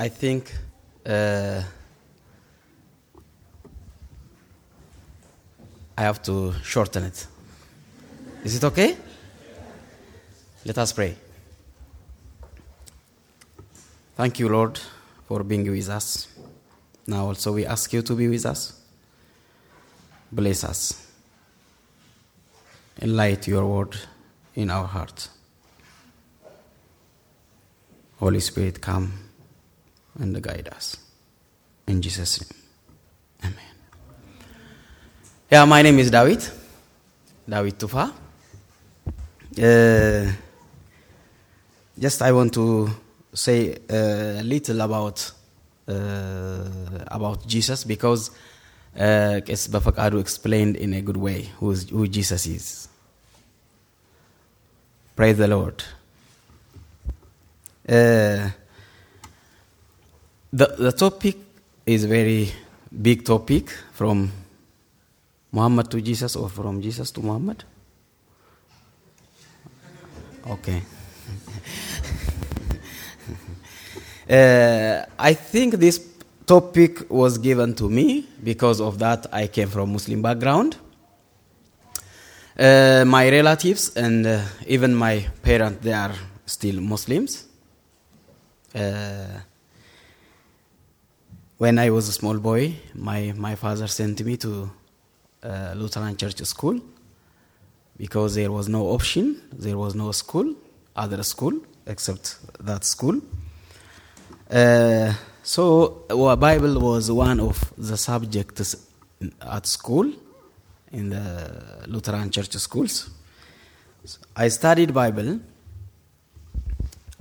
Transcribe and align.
I 0.00 0.08
think 0.08 0.50
uh, 1.04 1.62
I 5.94 6.00
have 6.02 6.22
to 6.22 6.54
shorten 6.62 7.04
it. 7.04 7.26
Is 8.42 8.56
it 8.56 8.64
okay? 8.64 8.96
Let 10.64 10.78
us 10.78 10.94
pray. 10.94 11.16
Thank 14.16 14.38
you, 14.38 14.48
Lord, 14.48 14.80
for 15.28 15.44
being 15.44 15.70
with 15.70 15.90
us. 15.90 16.28
Now, 17.06 17.26
also, 17.26 17.52
we 17.52 17.66
ask 17.66 17.92
you 17.92 18.00
to 18.00 18.14
be 18.14 18.26
with 18.26 18.46
us. 18.46 18.80
Bless 20.32 20.64
us. 20.64 21.06
Enlight 23.02 23.46
your 23.46 23.66
word 23.66 23.98
in 24.54 24.70
our 24.70 24.86
heart. 24.86 25.28
Holy 28.18 28.40
Spirit, 28.40 28.80
come 28.80 29.29
and 30.18 30.42
guide 30.42 30.68
us. 30.68 30.96
In 31.86 32.02
Jesus' 32.02 32.40
name. 32.40 32.62
Amen. 33.44 33.74
Yeah, 35.50 35.64
my 35.64 35.82
name 35.82 35.98
is 35.98 36.10
David. 36.10 36.46
David 37.48 37.78
Tufa. 37.78 38.12
Uh, 39.58 40.32
just 41.98 42.22
I 42.22 42.32
want 42.32 42.54
to 42.54 42.88
say 43.32 43.76
a 43.88 44.42
little 44.42 44.80
about 44.80 45.32
uh, 45.88 46.64
about 47.08 47.46
Jesus 47.46 47.84
because 47.84 48.30
uh, 48.96 49.40
it's 49.46 49.68
Bafakadu 49.68 50.20
explained 50.20 50.76
in 50.76 50.94
a 50.94 51.00
good 51.02 51.16
way 51.16 51.50
who, 51.58 51.74
who 51.74 52.06
Jesus 52.08 52.46
is. 52.46 52.88
Praise 55.16 55.36
the 55.36 55.48
Lord. 55.48 55.82
Uh, 57.88 58.50
the 60.52 60.66
the 60.78 60.92
topic 60.92 61.36
is 61.86 62.04
very 62.04 62.52
big 62.90 63.24
topic 63.24 63.70
from 63.92 64.32
Muhammad 65.52 65.90
to 65.90 66.00
Jesus 66.00 66.36
or 66.36 66.48
from 66.48 66.80
Jesus 66.82 67.10
to 67.12 67.20
Muhammad. 67.20 67.64
Okay. 70.46 70.82
uh, 74.30 75.04
I 75.18 75.34
think 75.34 75.74
this 75.74 76.00
topic 76.46 77.10
was 77.10 77.38
given 77.38 77.74
to 77.74 77.88
me 77.88 78.26
because 78.42 78.80
of 78.80 78.98
that 78.98 79.26
I 79.32 79.46
came 79.46 79.68
from 79.68 79.92
Muslim 79.92 80.22
background. 80.22 80.76
Uh, 82.58 83.04
my 83.06 83.30
relatives 83.30 83.96
and 83.96 84.26
uh, 84.26 84.40
even 84.66 84.94
my 84.94 85.26
parents 85.42 85.82
they 85.82 85.92
are 85.92 86.14
still 86.46 86.80
Muslims. 86.80 87.44
Uh, 88.74 89.40
when 91.60 91.78
I 91.78 91.90
was 91.90 92.08
a 92.08 92.12
small 92.12 92.38
boy, 92.38 92.74
my, 92.94 93.34
my 93.36 93.54
father 93.54 93.86
sent 93.86 94.24
me 94.24 94.38
to 94.38 94.70
uh, 95.42 95.74
Lutheran 95.76 96.16
church 96.16 96.38
school 96.46 96.80
because 97.98 98.34
there 98.34 98.50
was 98.50 98.66
no 98.66 98.86
option, 98.88 99.42
there 99.52 99.76
was 99.76 99.94
no 99.94 100.10
school, 100.12 100.54
other 100.96 101.22
school 101.22 101.52
except 101.86 102.38
that 102.60 102.82
school. 102.84 103.20
Uh, 104.50 105.12
so 105.42 106.06
well, 106.08 106.34
Bible 106.36 106.80
was 106.80 107.12
one 107.12 107.40
of 107.40 107.74
the 107.76 107.98
subjects 107.98 108.74
at 109.42 109.66
school 109.66 110.10
in 110.92 111.10
the 111.10 111.84
Lutheran 111.88 112.30
church 112.30 112.54
schools. 112.54 113.10
I 114.34 114.48
studied 114.48 114.94
Bible. 114.94 115.40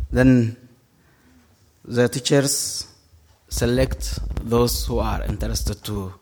Then 0.10 0.56
the 1.84 2.08
teachers 2.08 2.89
select 3.50 4.20
those 4.44 4.86
who 4.86 5.00
are 5.00 5.24
interested 5.24 5.84
to 5.84 6.14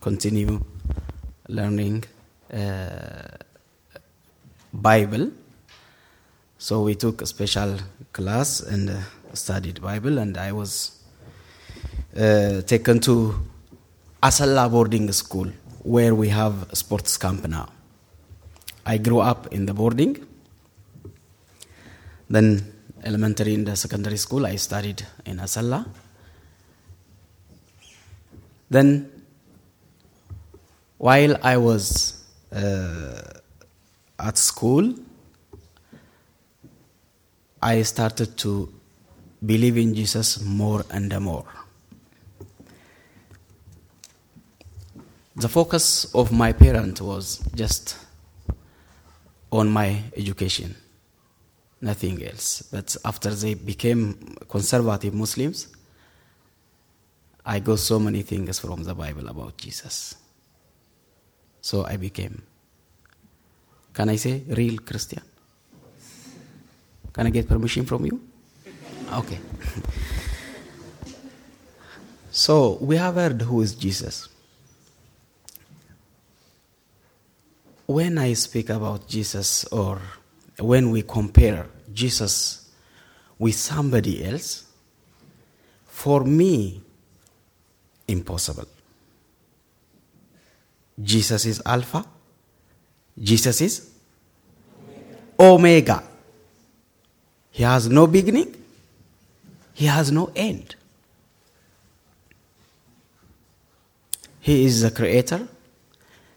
continue 0.00 0.62
learning 1.48 2.04
uh, 2.52 3.28
Bible. 4.72 5.30
So 6.58 6.82
we 6.82 6.94
took 6.94 7.22
a 7.22 7.26
special 7.26 7.78
class 8.12 8.60
and 8.60 8.90
uh, 8.90 9.00
studied 9.32 9.80
Bible, 9.82 10.18
and 10.18 10.36
I 10.38 10.52
was 10.52 11.02
uh, 12.16 12.62
taken 12.62 13.00
to 13.00 13.34
Asella 14.22 14.70
boarding 14.70 15.10
school 15.12 15.50
where 15.82 16.14
we 16.14 16.28
have 16.28 16.70
a 16.70 16.76
sports 16.76 17.16
camp 17.16 17.46
now. 17.46 17.68
I 18.84 18.98
grew 18.98 19.20
up 19.20 19.52
in 19.52 19.66
the 19.66 19.74
boarding. 19.74 20.26
Then 22.28 22.72
elementary 23.04 23.54
and 23.54 23.66
the 23.66 23.76
secondary 23.76 24.16
school 24.16 24.46
I 24.46 24.56
studied 24.56 25.06
in 25.24 25.38
Asella. 25.38 25.86
Then 28.68 29.10
while 30.98 31.36
I 31.42 31.56
was 31.56 32.24
uh, 32.52 33.22
at 34.18 34.38
school, 34.38 34.94
I 37.62 37.82
started 37.82 38.36
to 38.38 38.72
believe 39.44 39.76
in 39.76 39.94
Jesus 39.94 40.40
more 40.42 40.84
and 40.90 41.18
more. 41.20 41.46
The 45.36 45.48
focus 45.48 46.14
of 46.14 46.32
my 46.32 46.52
parent 46.52 47.00
was 47.00 47.40
just 47.54 47.98
on 49.52 49.68
my 49.68 50.02
education, 50.16 50.74
nothing 51.80 52.22
else. 52.24 52.62
But 52.62 52.96
after 53.04 53.34
they 53.34 53.54
became 53.54 54.36
conservative 54.48 55.12
Muslims, 55.12 55.75
I 57.48 57.60
got 57.60 57.78
so 57.78 58.00
many 58.00 58.22
things 58.22 58.58
from 58.58 58.82
the 58.82 58.92
Bible 58.92 59.28
about 59.28 59.56
Jesus. 59.56 60.16
So 61.60 61.86
I 61.86 61.96
became, 61.96 62.42
can 63.94 64.08
I 64.08 64.16
say, 64.16 64.42
real 64.48 64.78
Christian? 64.78 65.22
Can 67.12 67.28
I 67.28 67.30
get 67.30 67.48
permission 67.48 67.86
from 67.86 68.04
you? 68.04 68.20
Okay. 69.12 69.38
so 72.32 72.78
we 72.80 72.96
have 72.96 73.14
heard 73.14 73.40
who 73.42 73.62
is 73.62 73.76
Jesus. 73.76 74.28
When 77.86 78.18
I 78.18 78.32
speak 78.32 78.70
about 78.70 79.06
Jesus 79.06 79.64
or 79.66 80.02
when 80.58 80.90
we 80.90 81.02
compare 81.02 81.68
Jesus 81.92 82.68
with 83.38 83.54
somebody 83.54 84.24
else, 84.24 84.64
for 85.86 86.24
me, 86.24 86.82
impossible. 88.08 88.66
Jesus 91.02 91.44
is 91.44 91.62
Alpha, 91.64 92.04
Jesus 93.18 93.60
is 93.60 93.90
Omega. 95.38 96.02
He 97.50 97.62
has 97.62 97.88
no 97.88 98.06
beginning, 98.06 98.54
He 99.74 99.86
has 99.86 100.10
no 100.10 100.30
end. 100.34 100.74
He 104.40 104.64
is 104.64 104.82
the 104.82 104.90
creator, 104.90 105.48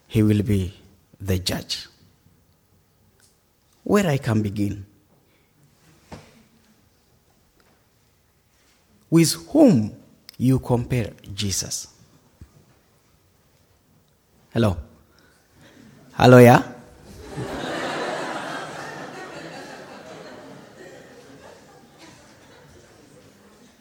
He 0.08 0.22
will 0.22 0.42
be 0.42 0.74
the 1.20 1.38
judge. 1.38 1.86
Where 3.84 4.06
I 4.06 4.18
can 4.18 4.42
begin? 4.42 4.86
With 9.08 9.32
whom 9.50 9.99
you 10.40 10.58
compare 10.58 11.12
Jesus? 11.34 11.88
Hello? 14.54 14.74
Hello, 16.14 16.38
yeah? 16.38 16.62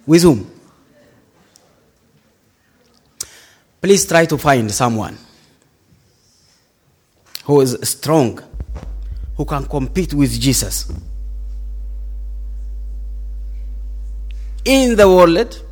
With 0.06 0.24
whom? 0.24 0.52
Please 3.82 4.06
try 4.06 4.26
to 4.26 4.38
find 4.38 4.70
someone 4.70 5.18
who 7.46 7.62
is 7.62 7.78
strong, 7.84 8.38
who 9.38 9.46
can 9.46 9.66
compete 9.66 10.14
with 10.14 10.38
Jesus. 10.38 10.92
In 14.66 14.98
the 14.98 15.08
world, 15.08 15.69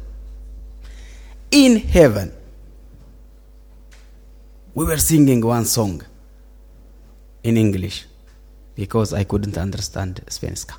in 1.51 1.77
heaven. 1.77 2.33
We 4.73 4.85
were 4.85 4.97
singing 4.97 5.45
one 5.45 5.65
song 5.65 6.03
in 7.43 7.57
English 7.57 8.05
because 8.75 9.13
I 9.13 9.23
couldn't 9.23 9.57
understand 9.57 10.21
Svenska. 10.27 10.75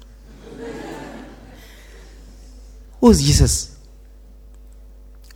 Who's 3.00 3.24
Jesus? 3.24 3.76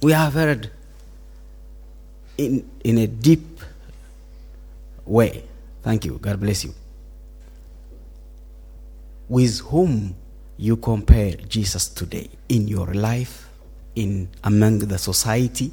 We 0.00 0.12
have 0.12 0.32
heard 0.34 0.70
in, 2.36 2.68
in 2.84 2.98
a 2.98 3.06
deep 3.06 3.60
way. 5.04 5.44
Thank 5.82 6.04
you. 6.04 6.18
God 6.18 6.40
bless 6.40 6.64
you. 6.64 6.74
With 9.28 9.60
whom 9.60 10.14
you 10.56 10.76
compare 10.76 11.34
Jesus 11.34 11.88
today 11.88 12.28
in 12.48 12.68
your 12.68 12.92
life, 12.94 13.48
in 13.94 14.28
among 14.44 14.78
the 14.80 14.98
society. 14.98 15.72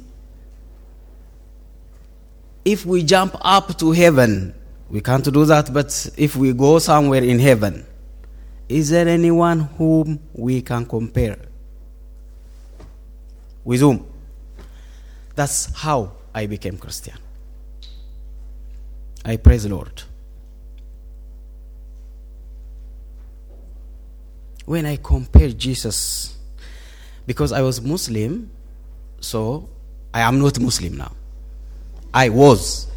If 2.64 2.84
we 2.84 3.02
jump 3.02 3.36
up 3.40 3.78
to 3.78 3.92
heaven, 3.92 4.54
we 4.90 5.00
can't 5.00 5.24
do 5.24 5.44
that, 5.46 5.72
but 5.72 6.10
if 6.16 6.36
we 6.36 6.52
go 6.52 6.78
somewhere 6.78 7.22
in 7.22 7.38
heaven, 7.38 7.86
is 8.68 8.90
there 8.90 9.08
anyone 9.08 9.60
whom 9.60 10.20
we 10.32 10.62
can 10.62 10.86
compare? 10.86 11.38
With 13.64 13.80
whom? 13.80 14.06
That's 15.34 15.74
how 15.76 16.12
I 16.34 16.46
became 16.46 16.76
Christian. 16.76 17.16
I 19.24 19.36
praise 19.36 19.64
the 19.64 19.70
Lord. 19.70 20.02
When 24.64 24.86
I 24.86 24.96
compare 24.96 25.50
Jesus, 25.50 26.36
because 27.30 27.52
I 27.52 27.62
was 27.62 27.80
Muslim, 27.80 28.50
so 29.20 29.68
I 30.12 30.22
am 30.22 30.40
not 30.40 30.58
Muslim 30.58 30.96
now. 30.96 31.12
I 32.12 32.28
was. 32.28 32.88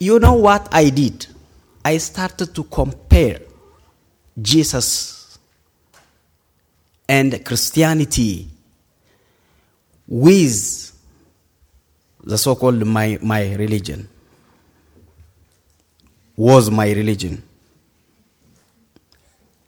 You 0.00 0.18
know 0.18 0.34
what 0.34 0.68
I 0.74 0.90
did? 0.90 1.28
I 1.84 1.98
started 1.98 2.52
to 2.56 2.64
compare 2.64 3.40
Jesus 4.36 5.38
and 7.08 7.44
Christianity 7.44 8.48
with 10.08 10.92
the 12.24 12.36
so 12.36 12.56
called 12.56 12.84
my, 12.84 13.16
my 13.22 13.54
religion. 13.54 14.08
Was 16.34 16.68
my 16.68 16.90
religion. 16.90 17.44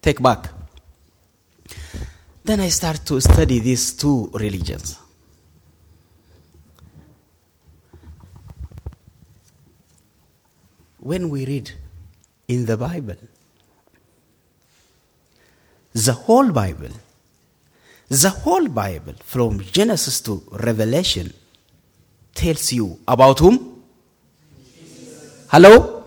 Take 0.05 0.21
back. 0.21 0.51
Then 2.45 2.61
I 2.61 2.69
start 2.69 3.07
to 3.07 3.19
study 3.23 3.59
these 3.59 3.95
two 3.95 4.29
religions. 4.35 4.99
When 10.99 11.31
we 11.31 11.47
read 11.47 11.71
in 12.49 12.67
the 12.67 12.77
Bible, 12.77 13.17
the 15.95 16.13
whole 16.13 16.53
Bible, 16.53 16.91
the 18.11 18.29
whole 18.29 18.69
Bible 18.69 19.15
from 19.25 19.61
Genesis 19.61 20.21
to 20.21 20.43
Revelation 20.53 21.33
tells 22.35 22.75
you 22.75 22.99
about 23.09 23.39
whom? 23.39 23.83
Hello? 25.49 26.05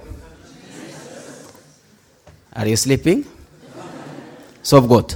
Are 2.54 2.68
you 2.68 2.76
sleeping? 2.76 3.26
Of 4.70 4.90
God. 4.90 5.16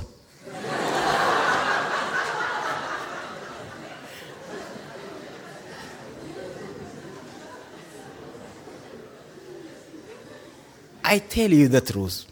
I 11.04 11.20
tell 11.20 11.52
you 11.52 11.68
the 11.68 11.82
truth. 11.82 12.26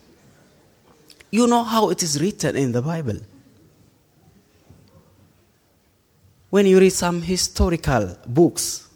You 1.30 1.46
know 1.48 1.64
how 1.64 1.90
it 1.90 2.02
is 2.02 2.22
written 2.22 2.56
in 2.56 2.72
the 2.72 2.82
Bible. 2.82 3.20
When 6.50 6.66
you 6.66 6.80
read 6.80 6.92
some 6.92 7.22
historical 7.22 8.18
books, 8.26 8.88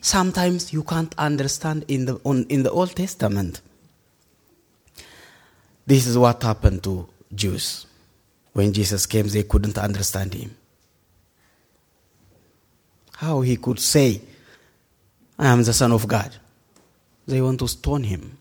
sometimes 0.00 0.72
you 0.72 0.84
can't 0.84 1.12
understand 1.18 1.86
in 1.88 2.04
the, 2.04 2.20
on, 2.24 2.46
in 2.48 2.62
the 2.62 2.70
Old 2.70 2.94
Testament. 2.94 3.60
This 5.84 6.06
is 6.06 6.16
what 6.16 6.40
happened 6.44 6.84
to 6.84 7.08
Jews. 7.34 7.86
When 8.52 8.72
Jesus 8.72 9.06
came, 9.06 9.28
they 9.28 9.44
couldn't 9.44 9.78
understand 9.78 10.34
him. 10.34 10.54
How 13.16 13.40
he 13.40 13.56
could 13.56 13.78
say, 13.78 14.20
I 15.38 15.46
am 15.46 15.62
the 15.62 15.72
Son 15.72 15.92
of 15.92 16.06
God. 16.06 16.36
They 17.26 17.40
want 17.40 17.60
to 17.60 17.68
stone 17.68 18.04
him. 18.04 18.36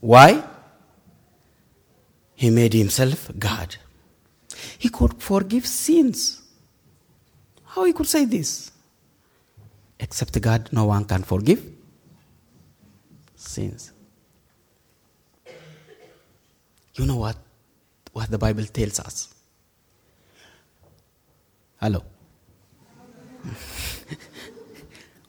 Why? 0.00 0.42
He 2.34 2.50
made 2.50 2.72
himself 2.72 3.30
God. 3.38 3.76
He 4.78 4.88
could 4.88 5.22
forgive 5.22 5.66
sins. 5.66 6.42
How 7.64 7.84
he 7.84 7.92
could 7.92 8.06
say 8.06 8.24
this? 8.24 8.70
Except 9.98 10.40
God, 10.40 10.68
no 10.72 10.84
one 10.86 11.04
can 11.04 11.22
forgive 11.22 11.64
sins. 13.34 13.93
You 16.96 17.06
know 17.06 17.16
what? 17.16 17.36
What 18.12 18.30
the 18.30 18.38
Bible 18.38 18.64
tells 18.64 19.00
us. 19.00 19.34
Hello. 21.80 22.04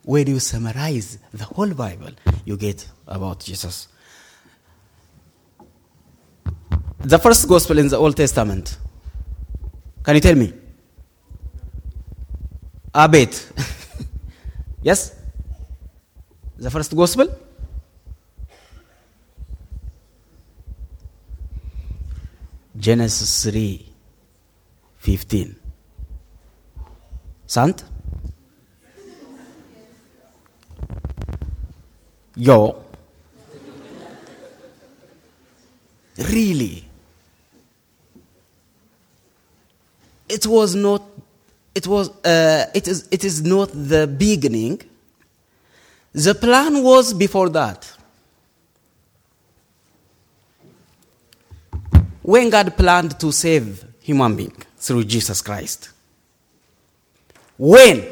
when 0.04 0.28
you 0.28 0.40
summarize 0.40 1.18
the 1.34 1.44
whole 1.46 1.74
Bible, 1.74 2.12
you 2.46 2.56
get 2.56 2.88
about 3.08 3.40
Jesus. 3.40 3.88
The 7.00 7.18
first 7.20 7.48
gospel 7.48 7.80
in 7.80 7.88
the 7.88 7.98
Old 7.98 8.16
Testament. 8.16 8.78
Can 10.04 10.16
you 10.16 10.22
tell 10.22 10.36
me? 10.36 10.54
Abed. 12.94 13.36
yes? 14.84 15.16
The 16.58 16.70
first 16.72 16.96
gospel? 16.96 17.28
Genesis 22.78 23.44
3 23.44 23.86
15. 24.98 25.56
Sant? 27.48 27.86
Yo. 32.36 32.84
Really? 36.18 36.84
It 40.28 40.46
was 40.48 40.76
not 40.76 41.04
it 41.76 41.88
was 41.88 42.10
uh, 42.26 42.66
it 42.74 42.88
is 42.88 43.08
it 43.12 43.24
is 43.24 43.44
not 43.44 43.70
the 43.74 44.08
beginning. 44.08 44.82
The 46.14 46.34
plan 46.34 46.82
was 46.82 47.14
before 47.14 47.50
that. 47.50 47.92
When 52.26 52.50
God 52.50 52.76
planned 52.76 53.20
to 53.20 53.32
save 53.32 53.86
human 54.02 54.36
being 54.36 54.58
through 54.78 55.04
Jesus 55.04 55.44
Christ. 55.44 55.92
When? 57.56 58.04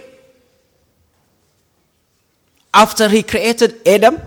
After 2.72 3.10
he 3.10 3.24
created 3.24 3.82
Adam 3.88 4.22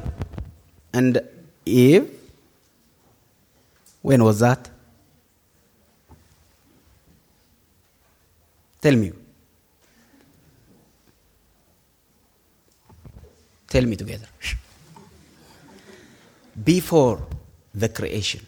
and 0.93 1.21
Eve. 1.65 2.11
When 4.03 4.25
was 4.25 4.41
that? 4.41 4.69
Tell 8.81 8.97
me. 8.97 9.13
Tell 13.69 13.85
me 13.85 13.95
together. 13.95 14.27
Before 16.65 17.25
the 17.73 17.89
creation. 17.89 18.45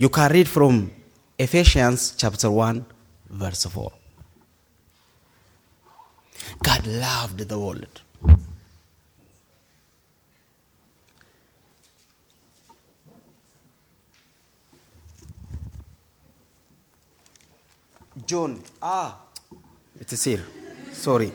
You 0.00 0.08
can 0.08 0.32
read 0.32 0.48
from 0.48 0.90
Ephesians 1.38 2.14
chapter 2.16 2.50
1, 2.50 2.86
verse 3.28 3.66
4. 3.66 3.92
God 6.62 6.86
loved 6.86 7.40
the 7.46 7.58
world. 7.58 8.00
John, 18.24 18.62
ah, 18.80 19.18
it 20.00 20.10
is 20.10 20.24
here. 20.24 20.46
Sorry. 20.92 21.30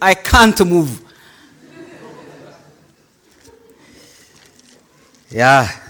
I 0.00 0.14
can't 0.14 0.58
move. 0.66 1.02
Yeah. 5.30 5.87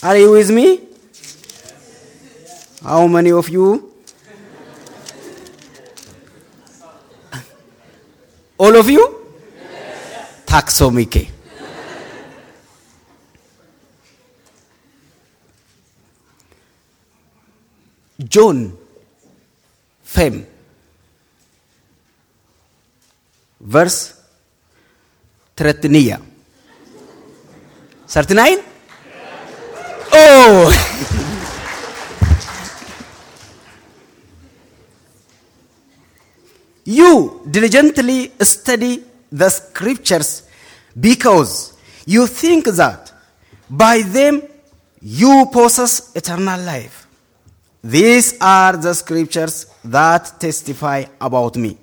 Are 0.00 0.16
you 0.16 0.30
with 0.30 0.50
me? 0.50 0.80
How 2.82 3.06
many 3.08 3.32
of 3.32 3.48
you? 3.48 3.92
All 8.56 8.76
of 8.76 8.88
you? 8.88 9.14
Mycket. 10.92 11.28
John 18.18 18.76
5 20.04 20.46
vers 23.60 24.14
39. 25.56 26.22
39? 28.06 28.67
You 36.88 37.42
diligently 37.50 38.32
study 38.40 39.04
the 39.30 39.50
scriptures 39.50 40.48
because 40.98 41.76
you 42.06 42.26
think 42.26 42.64
that 42.64 43.12
by 43.68 44.00
them 44.00 44.40
you 45.02 45.50
possess 45.52 46.16
eternal 46.16 46.58
life. 46.62 47.06
These 47.84 48.38
are 48.40 48.74
the 48.78 48.94
scriptures 48.94 49.66
that 49.84 50.40
testify 50.40 51.04
about 51.20 51.56
me. 51.56 51.76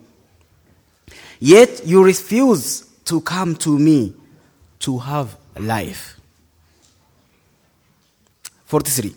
Yet 1.40 1.86
you 1.86 2.04
refuse 2.04 2.86
to 3.06 3.22
come 3.22 3.56
to 3.58 3.78
me 3.78 4.16
to 4.80 4.98
have 4.98 5.38
life. 5.56 6.15
43. 8.66 9.16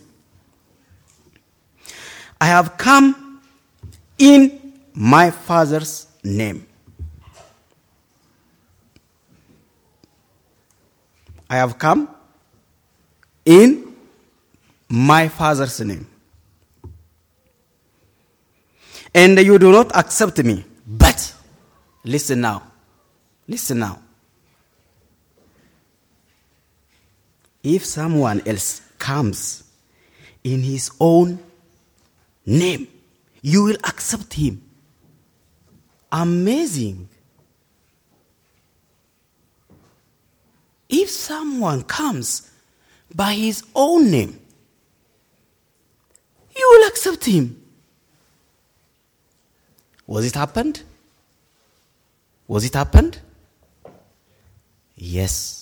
I 2.41 2.45
have 2.47 2.77
come 2.77 3.41
in 4.17 4.73
my 4.93 5.31
Father's 5.31 6.07
name. 6.23 6.65
I 11.49 11.57
have 11.57 11.77
come 11.77 12.07
in 13.43 13.95
my 14.87 15.27
Father's 15.27 15.79
name. 15.81 16.07
And 19.13 19.39
you 19.39 19.57
do 19.57 19.71
not 19.71 19.95
accept 19.95 20.37
me. 20.43 20.63
But, 20.85 21.33
listen 22.03 22.41
now. 22.41 22.63
Listen 23.47 23.79
now. 23.79 23.99
If 27.63 27.85
someone 27.85 28.41
else 28.45 28.81
comes 28.99 29.63
in 30.43 30.61
his 30.61 30.91
own 30.99 31.39
name, 32.45 32.87
you 33.41 33.63
will 33.63 33.77
accept 33.83 34.33
him. 34.33 34.61
Amazing. 36.11 37.07
If 40.89 41.09
someone 41.09 41.83
comes 41.83 42.49
by 43.13 43.33
his 43.33 43.63
own 43.75 44.09
name, 44.09 44.39
you 46.55 46.67
will 46.71 46.87
accept 46.87 47.25
him. 47.25 47.61
Was 50.07 50.25
it 50.25 50.33
happened? 50.35 50.81
Was 52.47 52.65
it 52.65 52.73
happened? 52.73 53.19
Yes. 54.95 55.58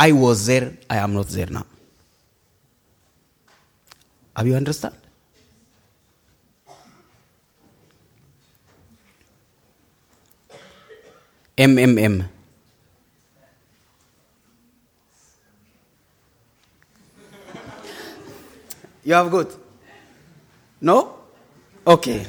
I 0.00 0.12
was 0.12 0.46
there, 0.46 0.78
I 0.88 0.98
am 0.98 1.12
not 1.12 1.26
there 1.26 1.48
now. 1.50 1.66
Have 4.36 4.46
you 4.46 4.54
understand? 4.54 4.94
MMM. 11.56 12.28
You 19.02 19.14
have 19.14 19.30
good? 19.32 19.52
No? 20.80 21.16
Okay. 21.84 22.24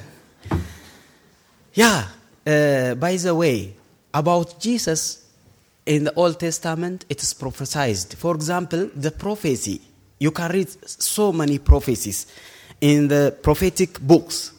Yeah. 1.76 2.08
Uh, 2.48 2.96
by 2.96 3.16
the 3.18 3.36
way, 3.36 3.76
about 4.12 4.60
Jesus 4.60 5.19
in 5.90 6.04
the 6.04 6.14
Old 6.14 6.40
Testament, 6.40 7.04
it 7.10 7.24
is 7.24 7.34
prophesied. 7.34 8.14
For 8.14 8.36
example, 8.36 8.92
the 8.96 9.10
prophecy. 9.10 9.82
You 10.20 10.30
can 10.30 10.52
read 10.52 10.70
so 10.88 11.34
many 11.34 11.58
prophecies 11.58 12.28
in 12.80 13.08
the 13.08 13.36
prophetic 13.42 14.00
books. 14.00 14.54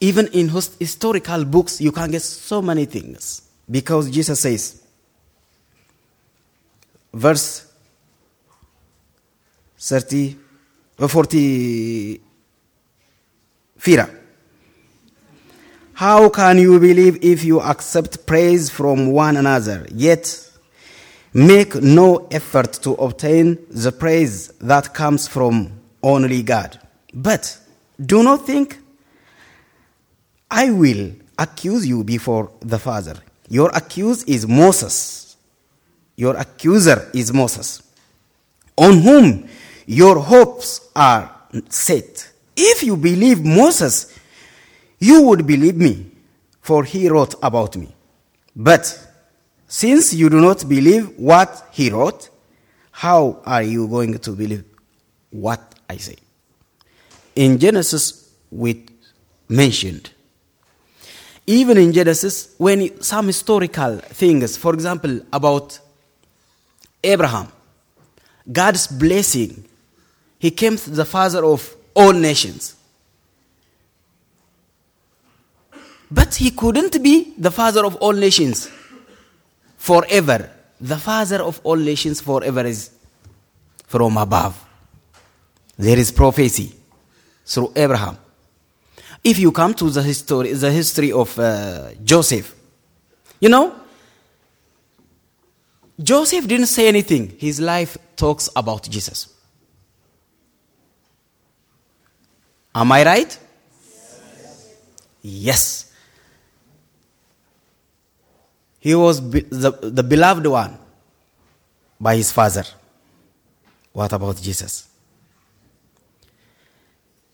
Even 0.00 0.26
in 0.32 0.48
historical 0.48 1.44
books, 1.44 1.80
you 1.80 1.92
can 1.92 2.10
get 2.10 2.22
so 2.22 2.60
many 2.60 2.86
things. 2.86 3.42
Because 3.70 4.10
Jesus 4.10 4.40
says, 4.40 4.82
verse 7.14 7.64
30, 9.78 10.36
uh, 10.98 11.06
40, 11.06 12.20
Fira. 13.78 14.10
How 15.98 16.28
can 16.28 16.58
you 16.58 16.78
believe 16.78 17.24
if 17.24 17.42
you 17.42 17.60
accept 17.60 18.24
praise 18.24 18.70
from 18.70 19.10
one 19.10 19.36
another, 19.36 19.84
yet 19.92 20.48
make 21.34 21.74
no 21.74 22.28
effort 22.30 22.74
to 22.84 22.92
obtain 22.92 23.58
the 23.68 23.90
praise 23.90 24.46
that 24.60 24.94
comes 24.94 25.26
from 25.26 25.72
only 26.00 26.44
God? 26.44 26.78
But 27.12 27.58
do 28.00 28.22
not 28.22 28.46
think 28.46 28.78
I 30.48 30.70
will 30.70 31.14
accuse 31.36 31.84
you 31.84 32.04
before 32.04 32.52
the 32.60 32.78
Father. 32.78 33.16
Your 33.48 33.70
accused 33.74 34.28
is 34.28 34.46
Moses. 34.46 35.36
Your 36.14 36.36
accuser 36.36 37.10
is 37.12 37.32
Moses, 37.32 37.82
on 38.76 39.00
whom 39.00 39.48
your 39.84 40.20
hopes 40.20 40.88
are 40.94 41.34
set. 41.68 42.30
If 42.56 42.84
you 42.84 42.96
believe 42.96 43.44
Moses, 43.44 44.16
you 44.98 45.22
would 45.22 45.46
believe 45.46 45.76
me, 45.76 46.10
for 46.60 46.84
he 46.84 47.08
wrote 47.08 47.34
about 47.42 47.76
me. 47.76 47.94
But 48.54 49.06
since 49.66 50.12
you 50.14 50.28
do 50.28 50.40
not 50.40 50.68
believe 50.68 51.16
what 51.18 51.68
he 51.72 51.90
wrote, 51.90 52.30
how 52.90 53.40
are 53.44 53.62
you 53.62 53.86
going 53.88 54.18
to 54.18 54.32
believe 54.32 54.64
what 55.30 55.74
I 55.88 55.96
say? 55.98 56.16
In 57.36 57.58
Genesis, 57.58 58.30
we 58.50 58.86
mentioned 59.48 60.10
even 61.48 61.78
in 61.78 61.92
Genesis, 61.94 62.54
when 62.58 63.00
some 63.00 63.26
historical 63.26 63.96
things, 63.96 64.58
for 64.58 64.74
example, 64.74 65.22
about 65.32 65.78
Abraham, 67.02 67.48
God's 68.52 68.86
blessing, 68.86 69.64
he 70.38 70.50
came 70.50 70.76
to 70.76 70.90
the 70.90 71.06
father 71.06 71.46
of 71.46 71.74
all 71.94 72.12
nations. 72.12 72.76
But 76.10 76.34
he 76.34 76.50
couldn't 76.50 77.02
be 77.02 77.34
the 77.36 77.50
father 77.50 77.84
of 77.84 77.96
all 77.96 78.12
nations 78.12 78.70
forever. 79.76 80.50
The 80.80 80.96
father 80.96 81.42
of 81.42 81.60
all 81.64 81.76
nations 81.76 82.20
forever 82.20 82.64
is 82.64 82.90
from 83.86 84.16
above. 84.16 84.64
There 85.76 85.98
is 85.98 86.10
prophecy 86.10 86.74
through 87.44 87.72
Abraham. 87.76 88.18
If 89.22 89.38
you 89.38 89.52
come 89.52 89.74
to 89.74 89.90
the 89.90 90.02
history, 90.02 90.52
the 90.52 90.70
history 90.70 91.12
of 91.12 91.38
uh, 91.38 91.90
Joseph, 92.04 92.54
you 93.40 93.48
know, 93.48 93.74
Joseph 96.00 96.46
didn't 96.46 96.66
say 96.66 96.88
anything. 96.88 97.36
His 97.38 97.60
life 97.60 97.98
talks 98.16 98.48
about 98.54 98.88
Jesus. 98.88 99.28
Am 102.74 102.92
I 102.92 103.04
right? 103.04 103.38
Yes. 105.22 105.87
He 108.80 108.94
was 108.94 109.20
be- 109.20 109.40
the, 109.40 109.70
the 109.70 110.02
beloved 110.02 110.46
one 110.46 110.78
by 112.00 112.16
his 112.16 112.30
father. 112.30 112.64
What 113.92 114.12
about 114.12 114.40
Jesus? 114.40 114.88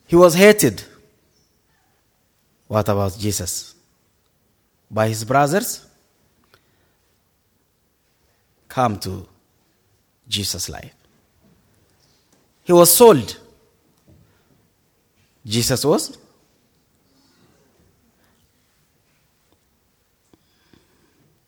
He 0.07 0.15
was 0.15 0.33
hated. 0.35 0.83
What 2.67 2.87
about 2.89 3.17
Jesus? 3.17 3.75
By 4.89 5.07
his 5.09 5.23
brothers? 5.23 5.85
Come 8.67 8.99
to 8.99 9.27
Jesus' 10.27 10.69
life. 10.69 10.93
He 12.63 12.73
was 12.73 12.93
sold. 12.93 13.37
Jesus 15.45 15.85
was? 15.85 16.17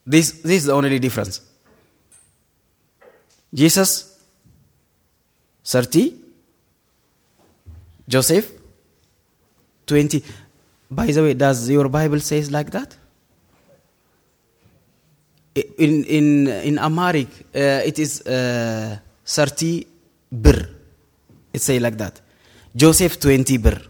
This, 0.07 0.31
this 0.31 0.61
is 0.61 0.65
the 0.67 0.73
only 0.73 0.99
difference. 0.99 1.41
Jesus, 3.53 4.17
30. 5.65 6.15
Joseph, 8.07 8.49
20. 9.85 10.23
By 10.89 11.07
the 11.07 11.21
way, 11.21 11.33
does 11.33 11.69
your 11.69 11.89
Bible 11.89 12.21
says 12.21 12.49
like 12.49 12.71
that? 12.71 12.95
In, 15.77 16.05
in, 16.05 16.47
in 16.47 16.79
Amharic, 16.79 17.27
uh, 17.53 17.81
it 17.83 17.99
is 17.99 18.21
uh, 18.25 18.97
30 19.25 19.85
birr. 20.31 20.69
It 21.51 21.61
say 21.61 21.79
like 21.79 21.97
that. 21.97 22.21
Joseph 22.73 23.19
20 23.19 23.57
birr. 23.57 23.81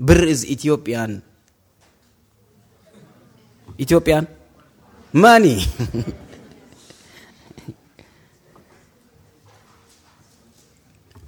Birr 0.00 0.24
is 0.24 0.48
Ethiopian. 0.50 1.22
Ethiopian? 3.78 4.26
Money. 5.12 5.64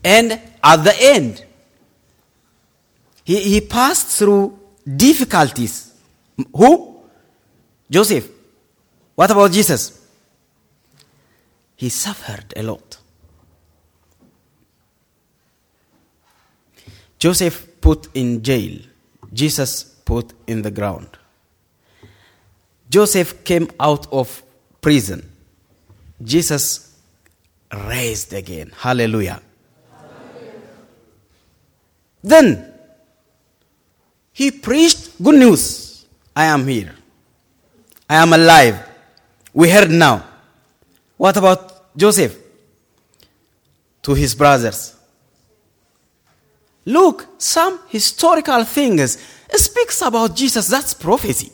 and 0.05 0.41
at 0.63 0.77
the 0.85 0.95
end, 0.99 1.45
he, 3.25 3.41
he 3.41 3.61
passed 3.61 4.19
through 4.19 4.59
difficulties. 4.97 5.93
Who? 6.55 7.03
Joseph. 7.91 8.29
What 9.15 9.31
about 9.31 9.53
Jesus? 9.53 10.01
He 11.77 11.89
suffered 11.89 12.53
a 12.57 12.63
lot. 12.63 12.99
Joseph 17.19 17.81
put 17.81 18.09
in 18.15 18.43
jail, 18.43 18.81
Jesus 19.33 19.85
put 20.05 20.35
in 20.47 20.61
the 20.61 20.71
ground. 20.71 21.09
Joseph 22.95 23.43
came 23.43 23.69
out 23.81 24.07
of 24.13 24.41
prison. 24.81 25.29
Jesus 26.23 26.97
raised 27.89 28.33
again. 28.33 28.71
Hallelujah. 28.79 29.43
Hallelujah. 29.91 30.61
Then 32.23 32.73
he 34.33 34.53
preached 34.53 35.21
good 35.21 35.35
news. 35.35 36.07
I 36.37 36.45
am 36.45 36.69
here. 36.69 36.95
I 38.09 38.23
am 38.23 38.33
alive. 38.33 38.79
We 39.53 39.71
heard 39.71 39.91
now. 39.91 40.25
What 41.17 41.37
about 41.37 41.97
Joseph? 41.97 42.39
To 44.03 44.15
his 44.15 44.37
brothers. 44.37 44.95
Look, 46.85 47.27
some 47.39 47.81
historical 47.89 48.63
things 48.63 49.19
speaks 49.51 50.01
about 50.01 50.37
Jesus. 50.37 50.69
That's 50.69 50.95
prophecy. 50.95 51.51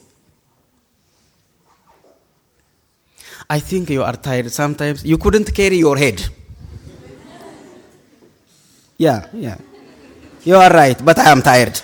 I 3.50 3.58
think 3.58 3.90
you 3.90 4.04
are 4.04 4.14
tired 4.14 4.52
sometimes. 4.52 5.04
You 5.04 5.18
couldn't 5.18 5.52
carry 5.52 5.76
your 5.76 5.96
head. 5.96 6.24
yeah, 8.96 9.26
yeah. 9.32 9.58
You 10.44 10.54
are 10.54 10.70
right, 10.70 11.04
but 11.04 11.18
I 11.18 11.32
am 11.32 11.42
tired. 11.42 11.74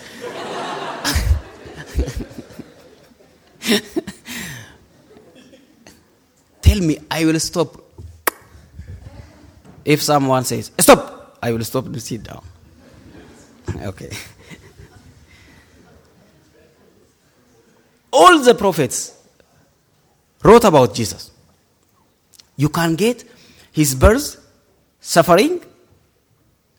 Tell 6.63 6.79
me, 6.79 6.99
I 7.11 7.25
will 7.25 7.41
stop. 7.41 7.83
If 9.85 10.03
someone 10.03 10.45
says, 10.45 10.71
Stop, 10.79 11.37
I 11.43 11.51
will 11.51 11.65
stop 11.65 11.87
and 11.87 12.01
sit 12.01 12.23
down. 12.23 12.45
okay. 13.83 14.11
All 18.13 18.39
the 18.39 18.55
prophets 18.55 19.19
wrote 20.45 20.63
about 20.63 20.95
Jesus. 20.95 21.33
You 22.57 22.69
can 22.69 22.95
get 22.95 23.25
his 23.73 23.95
birth, 23.95 24.37
suffering, 25.01 25.61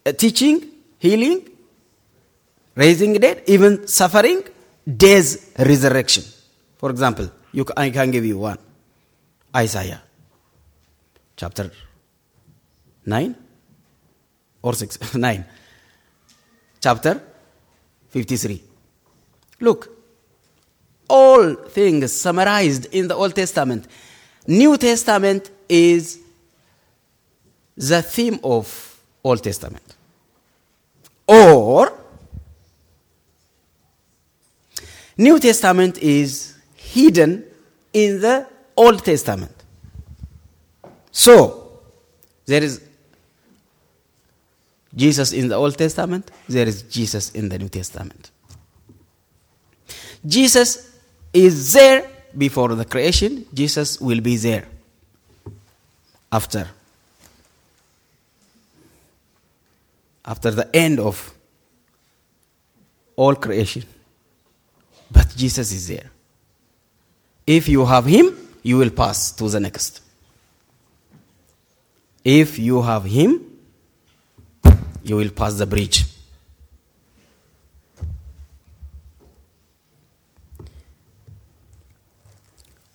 uh, 0.06 0.12
teaching, 0.12 0.70
healing, 0.98 1.50
raising 2.76 3.14
dead, 3.14 3.44
even 3.48 3.88
suffering, 3.88 4.44
death, 4.86 5.58
resurrection. 5.60 6.24
For 6.78 6.90
example, 6.90 7.30
you, 7.52 7.66
I 7.76 7.90
can 7.90 8.12
give 8.12 8.26
you 8.26 8.38
one. 8.38 8.58
Isaiah 9.56 10.02
chapter 11.36 11.72
9 13.06 13.36
or 14.62 14.74
6 14.74 15.14
9 15.16 15.46
chapter 16.82 17.22
53 18.10 18.62
look 19.62 19.90
all 21.08 21.54
things 21.54 22.12
summarized 22.14 22.88
in 22.92 23.08
the 23.08 23.16
old 23.16 23.34
testament 23.36 23.88
new 24.48 24.78
testament 24.78 25.50
is 25.70 26.20
the 27.76 28.02
theme 28.02 28.40
of 28.44 29.00
old 29.24 29.44
testament. 29.44 29.84
Or 31.28 31.94
new 35.18 35.40
testament 35.40 35.98
is 35.98 36.58
hidden 36.76 37.44
in 37.94 38.22
the 38.22 38.48
old 38.76 39.04
testament. 39.04 39.52
So 41.12 41.82
there 42.46 42.64
is 42.64 42.82
Jesus 44.96 45.32
in 45.32 45.48
the 45.48 45.56
Old 45.56 45.78
Testament, 45.78 46.32
there 46.50 46.68
is 46.68 46.82
Jesus 46.84 47.32
in 47.32 47.50
the 47.50 47.60
New 47.60 47.70
Testament. 47.70 48.32
Jesus 50.26 50.92
is 51.34 51.74
there 51.74 52.10
before 52.36 52.74
the 52.74 52.86
creation, 52.86 53.46
Jesus 53.54 54.02
will 54.02 54.22
be 54.22 54.38
there 54.38 54.68
after. 56.32 56.68
After 60.26 60.52
the 60.52 60.76
end 60.76 61.00
of 61.00 61.34
all 63.16 63.36
creation. 63.36 63.84
But 65.12 65.34
Jesus 65.36 65.72
is 65.72 65.88
there. 65.88 66.10
If 67.46 67.68
you 67.70 67.86
have 67.86 68.06
Him, 68.06 68.36
you 68.62 68.78
will 68.78 68.90
pass 68.90 69.32
to 69.34 69.48
the 69.50 69.60
next. 69.60 70.02
If 72.24 72.60
you 72.60 72.82
have 72.82 73.06
Him, 73.06 73.42
you 75.04 75.16
will 75.16 75.30
pass 75.30 75.54
the 75.54 75.66
bridge. 75.66 76.04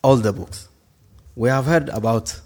All 0.03 0.17
the 0.17 0.31
books. 0.31 0.67
We 1.35 1.49
have 1.49 1.65
heard 1.65 1.89
about 1.89 2.39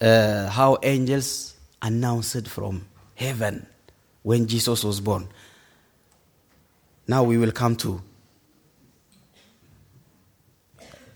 uh, 0.00 0.48
how 0.48 0.78
angels 0.82 1.54
announced 1.82 2.48
from 2.48 2.86
heaven 3.14 3.66
when 4.22 4.46
Jesus 4.46 4.84
was 4.84 5.00
born. 5.00 5.28
Now 7.06 7.22
we 7.22 7.38
will 7.38 7.52
come 7.52 7.76
to 7.76 8.00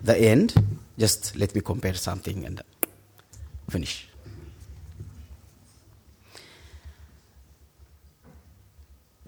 the 0.02 0.16
end. 0.16 0.54
Just 0.98 1.36
let 1.36 1.54
me 1.54 1.60
compare 1.60 1.94
something 1.94 2.44
and 2.44 2.62
finish. 3.68 4.08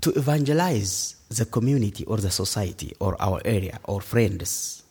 to 0.07 0.13
evangelize 0.17 1.17
the 1.31 1.45
community 1.45 2.05
or 2.05 2.19
the 2.19 2.31
society 2.31 2.95
or 3.01 3.21
our 3.21 3.41
area 3.45 3.81
or 3.85 4.01
friends, 4.01 4.85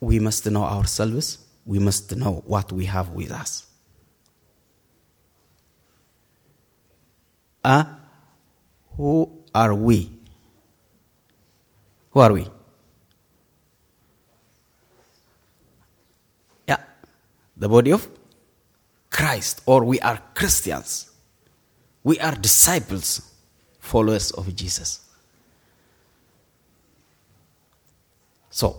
we 0.00 0.18
must 0.18 0.46
know 0.50 0.64
ourselves, 0.64 1.38
we 1.66 1.78
must 1.78 2.16
know 2.16 2.42
what 2.46 2.72
we 2.72 2.86
have 2.86 3.10
with 3.10 3.30
us. 3.30 3.66
Uh, 7.62 7.84
who 8.96 9.30
are 9.54 9.74
we? 9.74 10.10
Who 12.10 12.20
are 12.20 12.32
we? 12.32 12.46
Yeah, 16.66 16.78
the 17.56 17.68
body 17.68 17.92
of 17.92 18.08
Christ, 19.10 19.60
or 19.66 19.84
we 19.84 20.00
are 20.00 20.18
Christians. 20.34 21.10
We 22.02 22.18
are 22.18 22.34
disciples, 22.34 23.30
followers 23.78 24.30
of 24.30 24.54
Jesus. 24.56 25.00
So, 28.48 28.78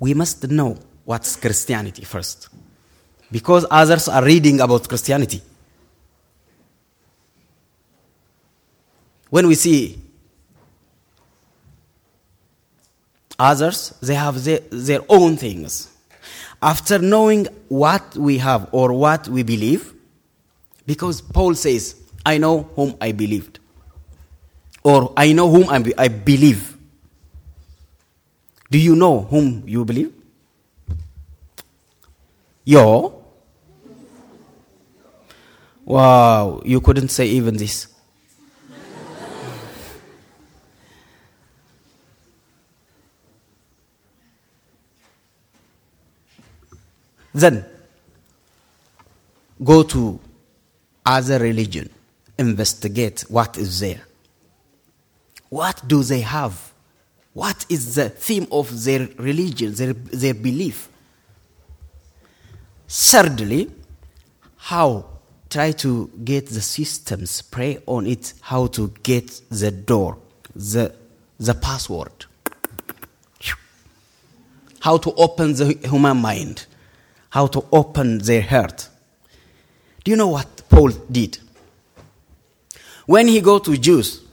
we 0.00 0.14
must 0.14 0.48
know 0.48 0.78
what's 1.04 1.36
Christianity 1.36 2.04
first. 2.04 2.48
Because 3.30 3.64
others 3.70 4.08
are 4.08 4.24
reading 4.24 4.60
about 4.60 4.88
Christianity. 4.88 5.40
When 9.28 9.46
we 9.46 9.54
see 9.54 10.00
others, 13.38 13.94
they 14.02 14.14
have 14.14 14.42
their, 14.42 14.58
their 14.70 15.00
own 15.08 15.36
things. 15.36 15.88
After 16.60 16.98
knowing 16.98 17.46
what 17.68 18.16
we 18.16 18.38
have 18.38 18.68
or 18.72 18.92
what 18.92 19.28
we 19.28 19.42
believe, 19.42 19.94
because 20.86 21.20
Paul 21.20 21.54
says, 21.54 21.94
I 22.26 22.38
know 22.38 22.62
whom 22.74 22.96
I 23.00 23.12
believed. 23.12 23.60
Or 24.82 25.12
I 25.16 25.32
know 25.32 25.50
whom 25.50 25.68
I, 25.68 25.78
be- 25.78 25.96
I 25.96 26.08
believe. 26.08 26.76
Do 28.70 28.78
you 28.78 28.94
know 28.94 29.22
whom 29.22 29.64
you 29.66 29.84
believe? 29.84 30.12
Yo? 32.64 33.24
Wow, 35.84 36.62
you 36.64 36.80
couldn't 36.80 37.08
say 37.08 37.26
even 37.26 37.56
this. 37.56 37.88
then 47.32 47.64
go 49.62 49.82
to 49.82 50.18
other 51.06 51.38
religion, 51.38 51.88
investigate 52.38 53.22
what 53.28 53.56
is 53.56 53.80
there. 53.80 54.02
What 55.48 55.82
do 55.86 56.02
they 56.02 56.20
have? 56.20 56.69
What 57.40 57.64
is 57.70 57.94
the 57.94 58.10
theme 58.10 58.46
of 58.52 58.84
their 58.84 59.08
religion, 59.16 59.72
their, 59.72 59.94
their 59.94 60.34
belief? 60.34 60.90
Thirdly, 62.86 63.70
how 64.58 65.06
try 65.48 65.72
to 65.72 66.10
get 66.22 66.48
the 66.48 66.60
systems, 66.60 67.40
pray 67.40 67.78
on 67.86 68.06
it, 68.06 68.34
how 68.42 68.66
to 68.66 68.92
get 69.02 69.40
the 69.48 69.70
door, 69.70 70.18
the, 70.54 70.94
the 71.38 71.54
password, 71.54 72.26
how 74.80 74.98
to 74.98 75.10
open 75.14 75.54
the 75.54 75.78
human 75.88 76.18
mind, 76.18 76.66
how 77.30 77.46
to 77.46 77.64
open 77.72 78.18
their 78.18 78.42
heart. 78.42 78.86
Do 80.04 80.10
you 80.10 80.16
know 80.18 80.28
what 80.28 80.68
Paul 80.68 80.90
did? 81.10 81.38
When 83.06 83.28
he 83.28 83.40
go 83.40 83.58
to 83.60 83.78
Jews, 83.78 84.24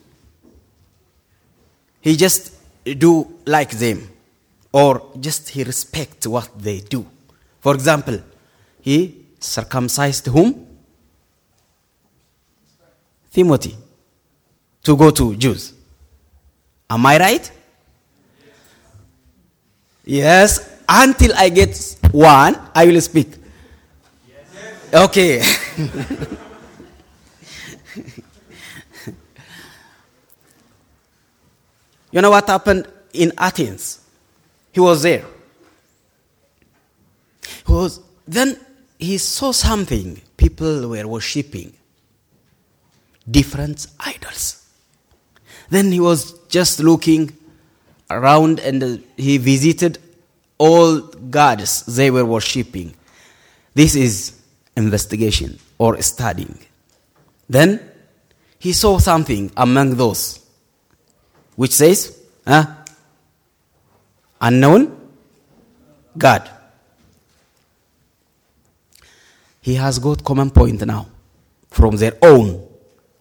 he 2.02 2.18
just 2.18 2.57
do 2.96 3.40
like 3.46 3.72
them, 3.72 4.10
or 4.72 5.12
just 5.20 5.50
he 5.50 5.64
respect 5.64 6.28
what 6.28 6.50
they 6.58 6.80
do. 6.80 7.06
For 7.60 7.74
example, 7.74 8.20
he 8.82 9.26
circumcised 9.40 10.28
whom? 10.28 10.66
Timothy. 13.32 13.76
To 14.84 14.96
go 14.96 15.12
to 15.12 15.36
Jews. 15.36 15.74
Am 16.90 17.06
I 17.06 17.20
right? 17.20 17.52
Yes. 20.06 20.76
Until 20.88 21.34
I 21.36 21.50
get 21.50 21.98
one, 22.12 22.58
I 22.74 22.86
will 22.86 23.02
speak. 23.02 23.28
Okay. 24.94 25.44
you 32.18 32.22
know 32.24 32.32
what 32.32 32.48
happened 32.48 32.88
in 33.14 33.32
Athens? 33.38 34.00
He 34.72 34.80
was 34.80 35.04
there. 35.04 35.24
He 37.68 37.72
was 37.72 38.00
then 38.28 38.60
he 38.98 39.20
saw 39.20 39.52
something. 39.52 40.20
People 40.36 40.90
were 40.90 41.08
worshipping 41.08 41.74
different 43.30 43.86
idols. 44.00 44.66
Then 45.70 45.92
he 45.92 46.00
was 46.00 46.34
just 46.50 46.80
looking 46.80 47.38
around 48.10 48.62
and 48.62 49.04
he 49.16 49.38
visited 49.38 50.00
all 50.58 51.00
gods 51.00 51.86
they 51.86 52.10
were 52.10 52.26
worshipping. 52.26 52.96
This 53.76 53.96
is 53.96 54.42
investigation 54.76 55.60
or 55.78 56.02
studying. 56.02 56.58
Then 57.48 57.80
he 58.58 58.74
saw 58.74 58.98
something 58.98 59.52
among 59.56 59.98
those 59.98 60.47
which 61.58 61.72
says, 61.72 62.18
huh? 62.48 62.66
unknown 64.40 64.96
God. 66.18 66.50
He 69.62 69.74
has 69.76 70.00
got 70.00 70.24
common 70.24 70.52
point 70.52 70.86
now 70.86 71.08
from 71.70 71.98
their 71.98 72.14
own 72.22 72.64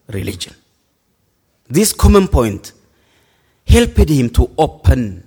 religion. 0.08 0.54
This 1.68 1.92
common 1.92 2.28
point 2.28 2.72
helped 3.66 3.98
him 4.08 4.30
to 4.30 4.50
open 4.56 5.26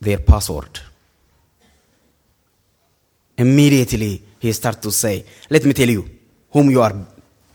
their 0.00 0.18
password. 0.18 0.80
Immediately 3.36 4.22
he 4.38 4.52
started 4.52 4.80
to 4.82 4.92
say, 4.92 5.24
Let 5.50 5.64
me 5.64 5.72
tell 5.72 5.90
you 5.90 6.08
whom 6.50 6.70
you 6.70 6.80
are 6.82 6.94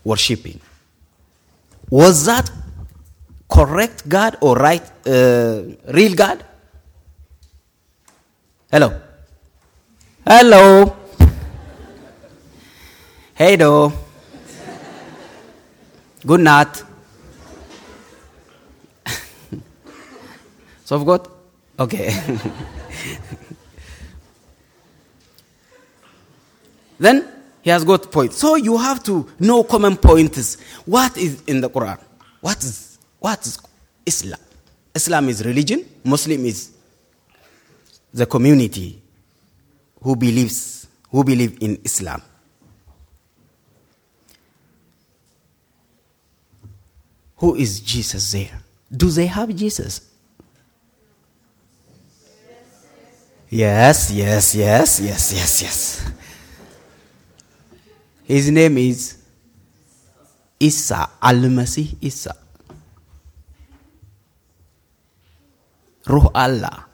worshipping. 0.04 0.60
Was 1.88 2.26
that 2.26 2.50
correct 3.50 4.08
God 4.08 4.36
or 4.40 4.56
right, 4.56 4.82
uh, 5.06 5.62
real 5.92 6.14
God? 6.14 6.44
Hello? 8.70 9.00
Hello? 10.24 10.96
Hey, 13.34 13.56
do. 13.56 13.92
Good 16.24 16.40
night. 16.40 16.82
so 20.84 21.00
I've 21.00 21.06
got, 21.06 21.28
okay. 21.78 22.10
then 26.98 27.26
he 27.62 27.70
has 27.70 27.82
got 27.84 28.12
points. 28.12 28.36
So 28.36 28.56
you 28.56 28.76
have 28.76 29.02
to 29.04 29.26
know 29.38 29.64
common 29.64 29.96
points. 29.96 30.60
What 30.84 31.16
is 31.16 31.42
in 31.46 31.60
the 31.62 31.70
Quran? 31.70 31.98
What 32.40 32.62
is 32.62 32.89
what 33.20 33.46
is 33.46 33.58
Islam? 34.04 34.40
Islam 34.94 35.28
is 35.28 35.44
religion. 35.44 35.84
Muslim 36.02 36.44
is 36.44 36.72
the 38.12 38.26
community 38.26 39.00
who 40.02 40.16
believes 40.16 40.88
who 41.10 41.22
believe 41.24 41.58
in 41.60 41.78
Islam. 41.84 42.22
Who 47.36 47.54
is 47.54 47.80
Jesus 47.80 48.32
there? 48.32 48.60
Do 48.90 49.10
they 49.10 49.26
have 49.26 49.54
Jesus? 49.54 50.02
Yes, 53.48 54.12
yes, 54.12 54.54
yes, 54.54 55.00
yes, 55.00 55.32
yes, 55.32 55.62
yes. 55.62 56.12
His 58.24 58.50
name 58.50 58.78
is 58.78 59.18
Isa 60.60 61.10
Al-Masih 61.20 61.96
Isa. 62.00 62.36
Ruh 66.10 66.30
Allah, 66.34 66.86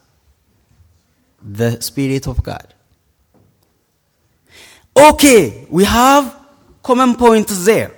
the 1.42 1.80
Spirit 1.80 2.26
of 2.26 2.42
God. 2.42 2.74
Okay, 4.96 5.66
we 5.70 5.84
have 5.84 6.34
common 6.82 7.16
points 7.16 7.64
there. 7.64 7.92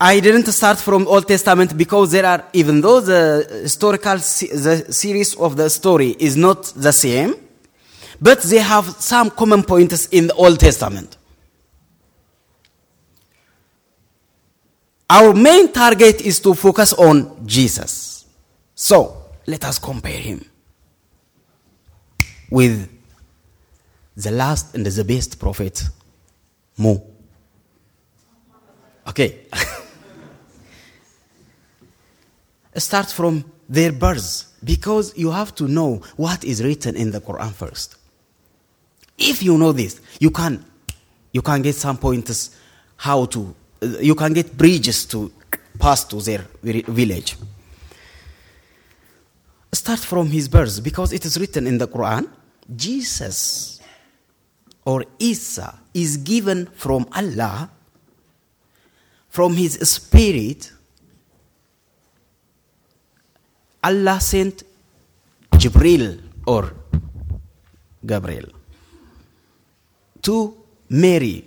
I 0.00 0.20
didn't 0.20 0.46
start 0.52 0.78
from 0.78 1.08
Old 1.08 1.26
Testament 1.26 1.76
because 1.76 2.12
there 2.12 2.24
are, 2.24 2.44
even 2.52 2.80
though 2.80 3.00
the 3.00 3.46
historical, 3.62 4.14
the 4.14 4.86
series 4.90 5.34
of 5.34 5.56
the 5.56 5.68
story 5.68 6.10
is 6.18 6.36
not 6.36 6.72
the 6.76 6.92
same, 6.92 7.34
but 8.20 8.40
they 8.42 8.58
have 8.58 8.84
some 9.00 9.30
common 9.30 9.64
points 9.64 10.06
in 10.06 10.28
the 10.28 10.34
Old 10.34 10.60
Testament. 10.60 11.16
Our 15.10 15.34
main 15.34 15.72
target 15.72 16.20
is 16.20 16.38
to 16.40 16.54
focus 16.54 16.92
on 16.92 17.46
Jesus. 17.46 18.17
So, 18.80 19.16
let 19.48 19.64
us 19.64 19.80
compare 19.80 20.20
him 20.20 20.44
with 22.48 22.88
the 24.16 24.30
last 24.30 24.76
and 24.76 24.86
the 24.86 25.02
best 25.02 25.40
prophet, 25.40 25.82
Mu. 26.76 26.96
Okay. 29.08 29.46
Start 32.76 33.10
from 33.10 33.44
their 33.68 33.90
birth 33.90 34.44
because 34.62 35.12
you 35.18 35.32
have 35.32 35.56
to 35.56 35.66
know 35.66 35.96
what 36.16 36.44
is 36.44 36.62
written 36.62 36.94
in 36.94 37.10
the 37.10 37.20
Quran 37.20 37.52
first. 37.52 37.96
If 39.18 39.42
you 39.42 39.58
know 39.58 39.72
this, 39.72 40.00
you 40.20 40.30
can 40.30 40.64
you 41.32 41.42
can 41.42 41.62
get 41.62 41.74
some 41.74 41.98
pointers 41.98 42.56
how 42.96 43.26
to 43.26 43.56
you 44.00 44.14
can 44.14 44.34
get 44.34 44.56
bridges 44.56 45.04
to 45.06 45.32
pass 45.80 46.04
to 46.04 46.20
their 46.20 46.44
village. 46.62 47.36
Start 49.72 50.00
from 50.00 50.28
his 50.28 50.48
birth 50.48 50.82
because 50.82 51.12
it 51.12 51.24
is 51.24 51.38
written 51.38 51.66
in 51.66 51.78
the 51.78 51.86
Quran 51.86 52.28
Jesus 52.74 53.80
or 54.84 55.04
Isa 55.18 55.78
is 55.92 56.16
given 56.18 56.66
from 56.66 57.06
Allah, 57.12 57.70
from 59.28 59.54
his 59.54 59.74
spirit. 59.88 60.72
Allah 63.84 64.20
sent 64.20 64.62
Jibril 65.52 66.20
or 66.46 66.72
Gabriel 68.04 68.48
to 70.22 70.56
Mary. 70.88 71.44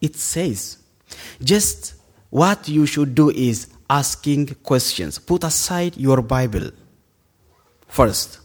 It 0.00 0.16
says, 0.16 0.78
just 1.42 1.94
what 2.30 2.68
you 2.68 2.86
should 2.86 3.14
do 3.14 3.30
is 3.30 3.71
asking 3.92 4.46
questions. 4.62 5.18
Put 5.18 5.44
aside 5.44 5.96
your 5.98 6.22
Bible 6.22 6.70
first. 7.86 8.38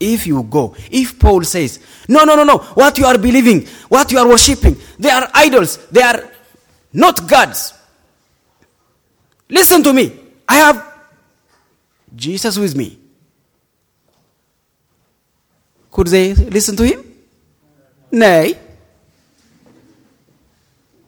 If 0.00 0.26
you 0.26 0.42
go, 0.42 0.74
if 0.90 1.18
Paul 1.18 1.44
says, 1.44 1.78
no, 2.08 2.24
no, 2.24 2.34
no, 2.34 2.44
no, 2.44 2.58
what 2.74 2.98
you 2.98 3.04
are 3.04 3.18
believing, 3.18 3.66
what 3.88 4.10
you 4.10 4.18
are 4.18 4.28
worshipping, 4.28 4.76
they 4.98 5.10
are 5.10 5.28
idols, 5.32 5.86
they 5.88 6.02
are 6.02 6.28
not 6.92 7.28
gods. 7.28 7.72
Listen 9.48 9.82
to 9.82 9.92
me. 9.92 10.12
I 10.48 10.56
have 10.56 10.94
Jesus 12.14 12.58
with 12.58 12.76
me. 12.76 12.98
Could 15.90 16.08
they 16.08 16.34
listen 16.34 16.76
to 16.76 16.84
him? 16.84 17.04
Nay. 18.10 18.58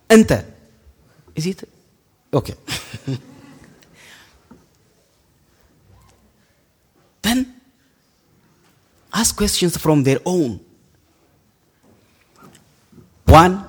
Enter. 0.08 0.44
Is 1.34 1.46
it? 1.46 1.68
Okay. 2.32 2.54
ask 9.20 9.36
questions 9.36 9.76
from 9.76 10.02
their 10.02 10.18
own. 10.24 10.60
One, 13.24 13.64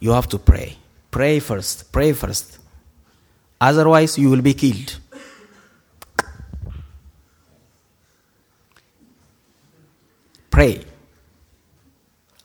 you 0.00 0.10
have 0.10 0.28
to 0.28 0.38
pray. 0.38 0.76
Pray 1.10 1.38
first. 1.38 1.90
Pray 1.92 2.12
first. 2.12 2.58
Otherwise, 3.60 4.18
you 4.18 4.30
will 4.30 4.42
be 4.42 4.52
killed. 4.52 4.98
Pray. 10.50 10.84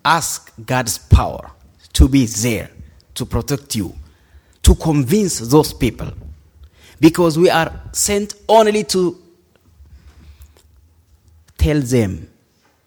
Ask 0.03 0.53
God's 0.65 0.97
power 0.97 1.51
to 1.93 2.07
be 2.07 2.25
there 2.25 2.69
to 3.15 3.25
protect 3.25 3.75
you, 3.75 3.93
to 4.63 4.75
convince 4.75 5.39
those 5.39 5.73
people. 5.73 6.11
Because 7.01 7.37
we 7.37 7.49
are 7.49 7.81
sent 7.93 8.35
only 8.47 8.83
to 8.83 9.17
tell 11.57 11.81
them 11.81 12.29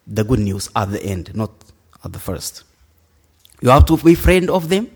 the 0.07 0.23
good 0.23 0.39
news 0.39 0.69
at 0.73 0.89
the 0.89 1.03
end, 1.03 1.35
not 1.35 1.51
at 2.03 2.13
the 2.13 2.19
first. 2.19 2.63
You 3.61 3.69
have 3.69 3.85
to 3.87 3.97
be 3.97 4.15
friend 4.15 4.49
of 4.49 4.69
them. 4.69 4.89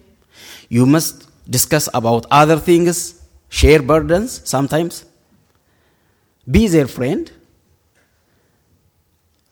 You 0.70 0.86
must 0.86 1.28
discuss 1.50 1.90
about 1.94 2.28
other 2.32 2.58
things, 2.58 3.22
share 3.50 3.82
burdens 3.82 4.42
sometimes. 4.46 5.04
Be 6.50 6.70
their 6.70 6.88
friend. 6.88 7.30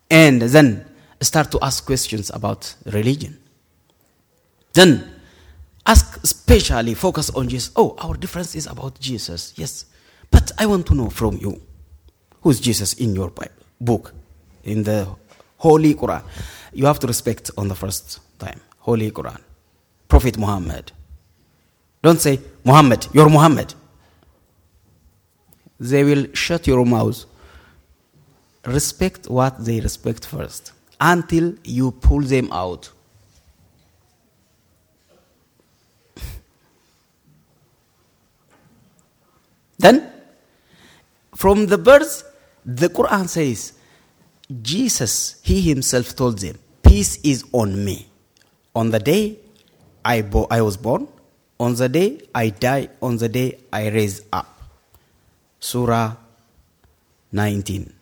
And 0.10 0.41
then 0.41 0.86
start 1.19 1.51
to 1.51 1.60
ask 1.62 1.86
questions 1.86 2.32
about 2.34 2.73
religion. 2.86 3.38
Then 4.71 5.16
especially 6.27 6.93
focus 6.93 7.29
on 7.29 7.47
Jesus. 7.47 7.71
Oh, 7.75 7.95
our 7.99 8.15
difference 8.15 8.55
is 8.55 8.67
about 8.67 8.99
Jesus. 8.99 9.53
Yes. 9.55 9.85
But 10.29 10.51
I 10.57 10.65
want 10.65 10.85
to 10.87 10.95
know 10.95 11.09
from 11.09 11.37
you 11.37 11.61
who's 12.41 12.59
Jesus 12.59 12.93
in 12.93 13.15
your 13.15 13.29
Bible, 13.29 13.63
book, 13.79 14.13
in 14.63 14.83
the 14.83 15.07
Holy 15.57 15.93
Quran. 15.95 16.23
You 16.73 16.85
have 16.85 16.99
to 16.99 17.07
respect 17.07 17.51
on 17.57 17.67
the 17.69 17.75
first 17.75 18.19
time. 18.39 18.59
Holy 18.79 19.09
Quran. 19.11 19.41
Prophet 20.07 20.37
Muhammad. 20.37 20.91
Don't 22.01 22.19
say, 22.19 22.39
Muhammad, 22.63 23.07
you're 23.13 23.29
Muhammad. 23.29 23.73
They 25.79 26.03
will 26.03 26.27
shut 26.33 26.67
your 26.67 26.85
mouth. 26.85 27.25
Respect 28.65 29.29
what 29.29 29.63
they 29.63 29.79
respect 29.79 30.25
first 30.25 30.73
until 30.99 31.55
you 31.63 31.91
pull 31.91 32.21
them 32.21 32.49
out. 32.51 32.91
Then, 39.77 40.09
from 41.35 41.67
the 41.67 41.77
birth, 41.77 42.23
the 42.65 42.89
Quran 42.89 43.29
says, 43.29 43.73
Jesus, 44.61 45.39
He 45.43 45.61
Himself 45.61 46.15
told 46.15 46.39
them, 46.39 46.57
Peace 46.81 47.19
is 47.23 47.43
on 47.51 47.83
me. 47.83 48.07
On 48.73 48.91
the 48.91 48.99
day 48.99 49.37
I, 50.03 50.21
bo- 50.21 50.47
I 50.49 50.61
was 50.61 50.77
born, 50.77 51.07
on 51.59 51.75
the 51.75 51.89
day 51.89 52.21
I 52.33 52.49
die, 52.49 52.89
on 53.01 53.17
the 53.17 53.29
day 53.29 53.59
I 53.73 53.89
raise 53.89 54.21
up. 54.31 54.47
Surah 55.59 56.15
19. 57.31 57.93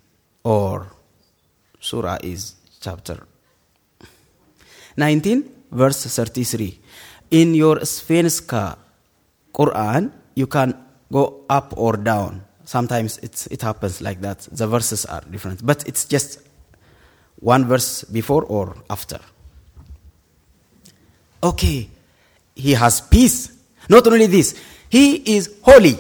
Or 0.44 0.92
Surah 1.80 2.20
is 2.22 2.56
chapter 2.80 3.26
19, 4.98 5.50
verse 5.72 6.06
33. 6.06 6.80
In 7.32 7.56
your 7.56 7.78
Svenska 7.78 8.78
Quran, 9.54 10.12
you 10.36 10.46
can 10.46 10.85
go 11.12 11.44
up 11.50 11.74
or 11.78 11.98
down. 11.98 12.44
Sometimes 12.64 13.18
it's, 13.20 13.48
it 13.48 13.62
happens 13.62 14.02
like 14.02 14.22
that. 14.22 14.40
The 14.52 14.68
verses 14.68 15.06
are 15.06 15.22
different, 15.30 15.66
but 15.66 15.88
it's 15.88 16.06
just 16.06 16.40
one 17.40 17.66
verse 17.66 18.04
before 18.04 18.44
or 18.44 18.76
after. 18.90 19.20
Okay, 21.44 21.90
he 22.56 22.72
has 22.72 23.02
peace. 23.02 23.52
Not 23.88 24.08
only 24.08 24.26
this, 24.26 24.60
he 24.90 25.38
is 25.38 25.54
holy. 25.62 25.96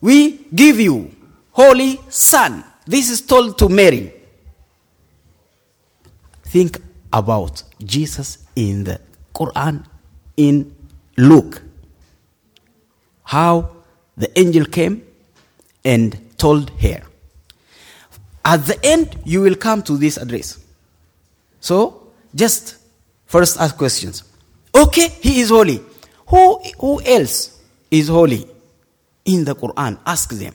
We 0.00 0.38
give 0.54 0.80
you 0.80 1.14
holy 1.52 2.00
son. 2.08 2.64
This 2.86 3.10
is 3.10 3.20
told 3.20 3.58
to 3.58 3.68
Mary. 3.68 4.12
Think 6.44 6.80
about 7.12 7.62
Jesus 7.84 8.38
in 8.56 8.84
the 8.84 9.00
Quran 9.34 9.84
in 10.36 10.74
Luke. 11.16 11.62
How 13.22 13.75
the 14.16 14.38
angel 14.38 14.64
came 14.64 15.02
and 15.84 16.18
told 16.38 16.70
her. 16.80 17.02
At 18.44 18.64
the 18.66 18.78
end, 18.84 19.16
you 19.24 19.40
will 19.42 19.56
come 19.56 19.82
to 19.82 19.96
this 19.96 20.16
address. 20.16 20.58
So, 21.60 22.08
just 22.34 22.76
first 23.26 23.58
ask 23.60 23.76
questions. 23.76 24.22
Okay, 24.74 25.08
he 25.20 25.40
is 25.40 25.50
holy. 25.50 25.80
Who, 26.28 26.60
who 26.78 27.00
else 27.02 27.60
is 27.90 28.08
holy 28.08 28.46
in 29.24 29.44
the 29.44 29.54
Quran? 29.54 29.98
Ask 30.06 30.30
them. 30.30 30.54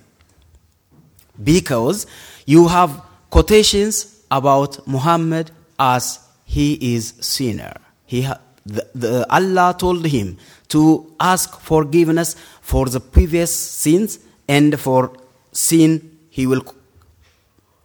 Because 1.43 2.07
you 2.45 2.67
have 2.67 3.01
quotations 3.29 4.23
about 4.29 4.87
Muhammad 4.87 5.51
as 5.79 6.19
he 6.45 6.95
is 6.95 7.13
sinner. 7.19 7.73
He 8.05 8.23
ha- 8.23 8.39
the, 8.65 8.87
the, 8.93 9.33
Allah 9.33 9.75
told 9.77 10.05
him 10.05 10.37
to 10.69 11.13
ask 11.19 11.59
forgiveness 11.59 12.35
for 12.71 12.85
the 12.85 13.01
previous 13.01 13.53
sins 13.53 14.19
and 14.47 14.79
for 14.79 15.11
sin 15.51 16.17
he 16.29 16.47
will 16.47 16.63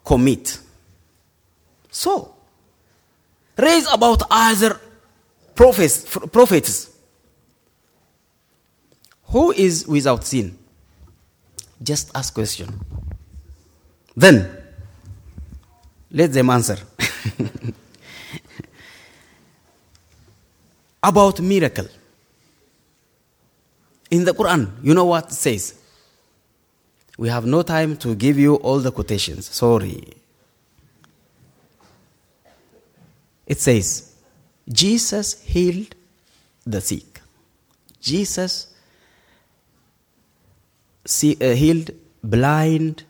commit. 0.05 0.61
So, 1.91 2.33
raise 3.59 3.93
about 3.93 4.23
other 4.31 4.79
prophets, 5.57 6.05
prophets. 6.29 6.91
Who 9.33 9.51
is 9.51 9.89
without 9.89 10.25
sin? 10.25 10.57
Just 11.83 12.13
ask 12.15 12.33
question. 12.33 12.69
Then, 14.15 14.49
let 16.13 16.33
them 16.33 16.49
answer. 16.49 16.79
about 21.03 21.41
miracle. 21.41 21.89
In 24.11 24.25
the 24.25 24.33
Quran, 24.33 24.71
you 24.83 24.95
know 24.95 25.05
what 25.05 25.27
it 25.27 25.33
says? 25.33 25.75
We 27.19 27.29
have 27.29 27.47
no 27.47 27.63
time 27.63 27.97
to 27.99 28.15
give 28.15 28.39
you 28.39 28.57
all 28.57 28.79
the 28.79 28.93
quotations. 28.93 29.47
Sorry. 29.47 30.13
It 33.47 33.59
says, 33.59 34.13
Jesus 34.69 35.43
healed 35.43 35.95
the 36.65 36.81
sick. 36.81 37.21
Jesus 38.01 38.69
see, 41.05 41.37
uh, 41.41 41.55
healed 41.55 41.91
blind. 42.23 43.05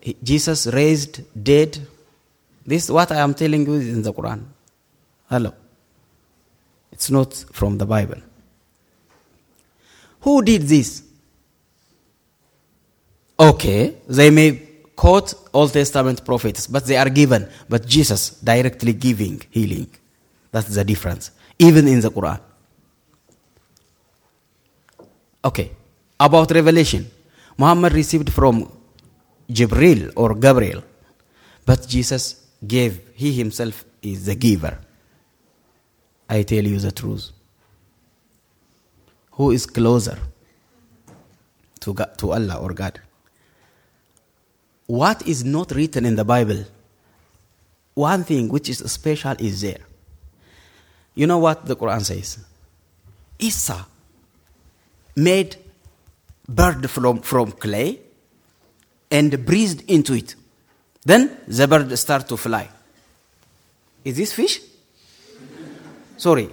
He- 0.00 0.16
Jesus 0.22 0.66
raised 0.66 1.22
dead. 1.42 1.86
This 2.66 2.88
what 2.88 3.10
I 3.12 3.20
am 3.20 3.34
telling 3.34 3.66
you 3.66 3.74
is 3.74 3.88
in 3.88 4.02
the 4.02 4.12
Quran. 4.12 4.44
Hello. 5.28 5.52
It's 6.92 7.10
not 7.10 7.34
from 7.52 7.78
the 7.78 7.86
Bible. 7.86 8.20
Who 10.24 10.42
did 10.42 10.62
this? 10.62 11.02
Okay, 13.38 13.96
they 14.08 14.30
may 14.30 14.52
quote 14.96 15.34
Old 15.52 15.72
Testament 15.72 16.24
prophets, 16.24 16.66
but 16.66 16.86
they 16.86 16.96
are 16.96 17.10
given. 17.10 17.48
But 17.68 17.86
Jesus 17.86 18.30
directly 18.40 18.94
giving 18.94 19.42
healing. 19.50 19.88
That's 20.50 20.74
the 20.74 20.84
difference. 20.84 21.30
Even 21.58 21.86
in 21.88 22.00
the 22.00 22.10
Quran. 22.10 22.40
Okay, 25.44 25.70
about 26.18 26.50
revelation. 26.52 27.10
Muhammad 27.58 27.92
received 27.92 28.32
from 28.32 28.70
Jibril 29.50 30.10
or 30.16 30.34
Gabriel, 30.34 30.82
but 31.66 31.86
Jesus 31.86 32.46
gave. 32.66 33.12
He 33.14 33.32
himself 33.32 33.84
is 34.00 34.24
the 34.24 34.34
giver. 34.34 34.78
I 36.30 36.42
tell 36.42 36.64
you 36.64 36.78
the 36.78 36.92
truth. 36.92 37.33
Who 39.36 39.50
is 39.50 39.66
closer 39.66 40.18
to, 41.80 41.92
God, 41.92 42.16
to 42.18 42.32
Allah 42.32 42.56
or 42.60 42.72
God? 42.72 43.00
What 44.86 45.26
is 45.26 45.44
not 45.44 45.72
written 45.72 46.04
in 46.04 46.16
the 46.16 46.24
Bible? 46.24 46.64
One 47.94 48.24
thing 48.24 48.48
which 48.48 48.68
is 48.68 48.78
special 48.90 49.34
is 49.38 49.60
there. 49.62 49.80
You 51.14 51.26
know 51.26 51.38
what 51.38 51.66
the 51.66 51.76
Quran 51.76 52.04
says? 52.04 52.38
Isa 53.38 53.86
made 55.16 55.56
bird 56.48 56.90
from, 56.90 57.20
from 57.20 57.52
clay 57.52 58.00
and 59.10 59.44
breathed 59.44 59.88
into 59.88 60.14
it. 60.14 60.34
Then 61.04 61.38
the 61.46 61.68
bird 61.68 61.96
start 61.98 62.28
to 62.28 62.36
fly. 62.36 62.68
Is 64.04 64.16
this 64.16 64.32
fish? 64.32 64.60
Sorry. 66.16 66.50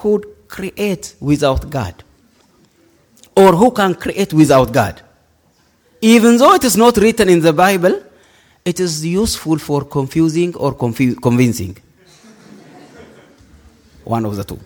Could 0.00 0.24
create 0.48 1.14
without 1.20 1.68
God? 1.70 1.94
Or 3.36 3.52
who 3.52 3.70
can 3.70 3.94
create 3.94 4.32
without 4.32 4.72
God? 4.72 5.02
Even 6.00 6.38
though 6.38 6.54
it 6.54 6.64
is 6.64 6.76
not 6.76 6.96
written 6.96 7.28
in 7.28 7.40
the 7.40 7.52
Bible, 7.52 8.02
it 8.64 8.80
is 8.80 9.04
useful 9.04 9.58
for 9.58 9.84
confusing 9.84 10.54
or 10.56 10.74
confu- 10.74 11.14
convincing. 11.16 11.76
One 14.04 14.24
of 14.24 14.36
the 14.36 14.44
two. 14.44 14.58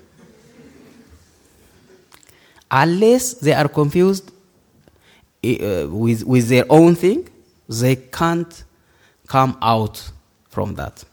Unless 2.71 3.35
they 3.35 3.53
are 3.53 3.69
confused 3.69 4.31
uh, 5.45 5.87
with, 5.89 6.25
with 6.25 6.49
their 6.49 6.65
own 6.71 6.95
thing, 6.95 7.29
they 7.69 7.97
can't 7.97 8.65
come 9.27 9.57
out 9.61 10.11
from 10.49 10.75
that. 10.75 11.05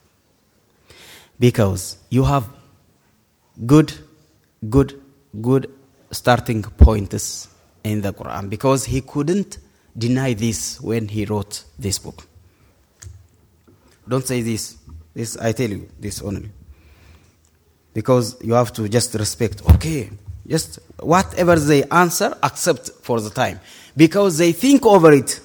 Because 1.39 1.97
you 2.09 2.23
have 2.23 2.45
good, 3.65 3.93
good, 4.69 5.01
good 5.41 5.71
starting 6.11 6.61
points 6.63 7.47
in 7.83 8.01
the 8.01 8.13
Quran. 8.13 8.49
Because 8.49 8.85
he 8.85 9.01
couldn't 9.01 9.57
deny 9.97 10.33
this 10.33 10.79
when 10.81 11.07
he 11.07 11.25
wrote 11.25 11.63
this 11.77 11.99
book. 11.99 12.23
Don't 14.07 14.25
say 14.25 14.41
this. 14.41 14.77
This 15.13 15.37
I 15.37 15.51
tell 15.51 15.69
you 15.69 15.89
this 15.99 16.21
only. 16.21 16.49
Because 17.93 18.37
you 18.41 18.53
have 18.53 18.71
to 18.73 18.87
just 18.87 19.13
respect. 19.15 19.61
Okay, 19.75 20.09
just 20.47 20.79
whatever 20.99 21.57
they 21.57 21.83
answer, 21.85 22.37
accept 22.41 22.89
for 23.01 23.19
the 23.19 23.29
time. 23.29 23.59
Because 23.95 24.37
they 24.37 24.53
think 24.53 24.85
over 24.85 25.11
it. 25.11 25.39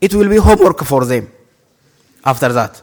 It 0.00 0.14
will 0.14 0.28
be 0.28 0.36
homework 0.36 0.84
for 0.84 1.04
them 1.04 1.30
after 2.24 2.52
that. 2.52 2.82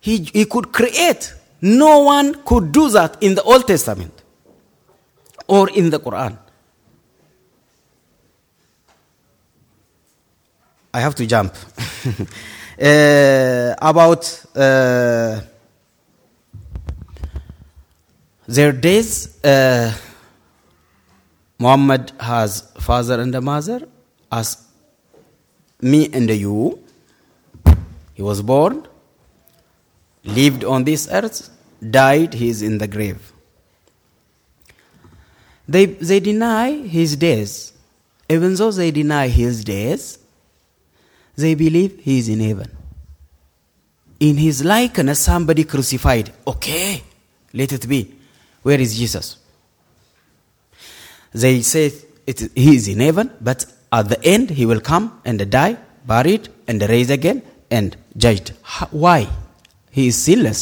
He, 0.00 0.18
he 0.18 0.44
could 0.44 0.72
create. 0.72 1.34
No 1.60 2.00
one 2.00 2.42
could 2.44 2.72
do 2.72 2.88
that 2.90 3.16
in 3.20 3.34
the 3.34 3.42
Old 3.42 3.66
Testament 3.66 4.22
or 5.46 5.68
in 5.70 5.90
the 5.90 5.98
Quran. 5.98 6.38
I 10.92 11.00
have 11.00 11.14
to 11.16 11.26
jump. 11.26 11.54
uh, 12.80 13.74
about 13.78 14.44
uh, 14.56 15.40
their 18.46 18.72
days, 18.72 19.44
uh, 19.44 19.92
Muhammad 21.58 22.12
has 22.18 22.70
father 22.78 23.20
and 23.20 23.34
a 23.34 23.40
mother, 23.40 23.86
as 24.30 24.64
me 25.82 26.08
and 26.12 26.30
you. 26.30 26.78
He 28.14 28.22
was 28.22 28.42
born, 28.42 28.86
lived 30.28 30.64
on 30.64 30.84
this 30.84 31.08
earth, 31.10 31.50
died, 31.90 32.34
he 32.34 32.48
is 32.48 32.62
in 32.62 32.78
the 32.78 32.86
grave. 32.86 33.32
They, 35.66 35.86
they 35.86 36.20
deny 36.20 36.72
his 36.72 37.16
days. 37.16 37.72
Even 38.28 38.54
though 38.54 38.70
they 38.70 38.90
deny 38.90 39.28
his 39.28 39.64
days, 39.64 40.18
they 41.36 41.54
believe 41.54 42.00
he 42.00 42.18
is 42.18 42.28
in 42.28 42.40
heaven. 42.40 42.70
In 44.20 44.36
his 44.36 44.64
likeness, 44.64 45.20
somebody 45.20 45.64
crucified. 45.64 46.32
Okay, 46.46 47.02
let 47.52 47.72
it 47.72 47.88
be. 47.88 48.14
Where 48.62 48.80
is 48.80 48.98
Jesus? 48.98 49.36
They 51.32 51.62
say 51.62 51.92
it, 52.26 52.50
he 52.54 52.76
is 52.76 52.88
in 52.88 53.00
heaven, 53.00 53.30
but 53.40 53.64
at 53.92 54.08
the 54.08 54.22
end 54.24 54.50
he 54.50 54.66
will 54.66 54.80
come 54.80 55.20
and 55.24 55.50
die, 55.50 55.76
buried, 56.06 56.48
and 56.66 56.82
raised 56.82 57.10
again 57.10 57.42
and 57.70 57.96
judged. 58.16 58.50
Why? 58.90 59.28
He 59.98 60.06
is 60.06 60.16
sinless. 60.16 60.60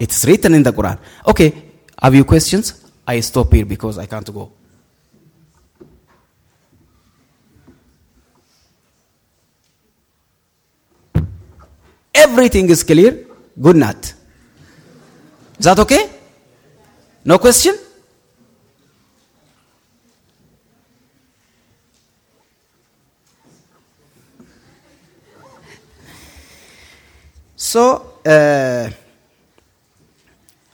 It's 0.00 0.24
written 0.24 0.52
in 0.54 0.64
the 0.64 0.72
Quran. 0.72 0.98
Okay, 1.28 1.54
have 2.02 2.12
you 2.12 2.24
questions? 2.24 2.90
I 3.06 3.20
stop 3.20 3.52
here 3.52 3.64
because 3.64 3.98
I 3.98 4.06
can't 4.06 4.28
go. 4.34 4.50
Everything 12.12 12.68
is 12.70 12.82
clear. 12.82 13.26
Good 13.60 13.76
night. 13.76 14.14
Is 15.56 15.66
that 15.66 15.78
okay? 15.78 16.10
No 17.24 17.38
question? 17.38 17.76
So, 27.60 28.14
uh, 28.24 28.88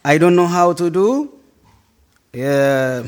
I 0.05 0.19
don't 0.19 0.37
know 0.37 0.47
how 0.47 0.73
to 0.73 0.89
do. 0.89 1.33
Uh, 2.33 3.03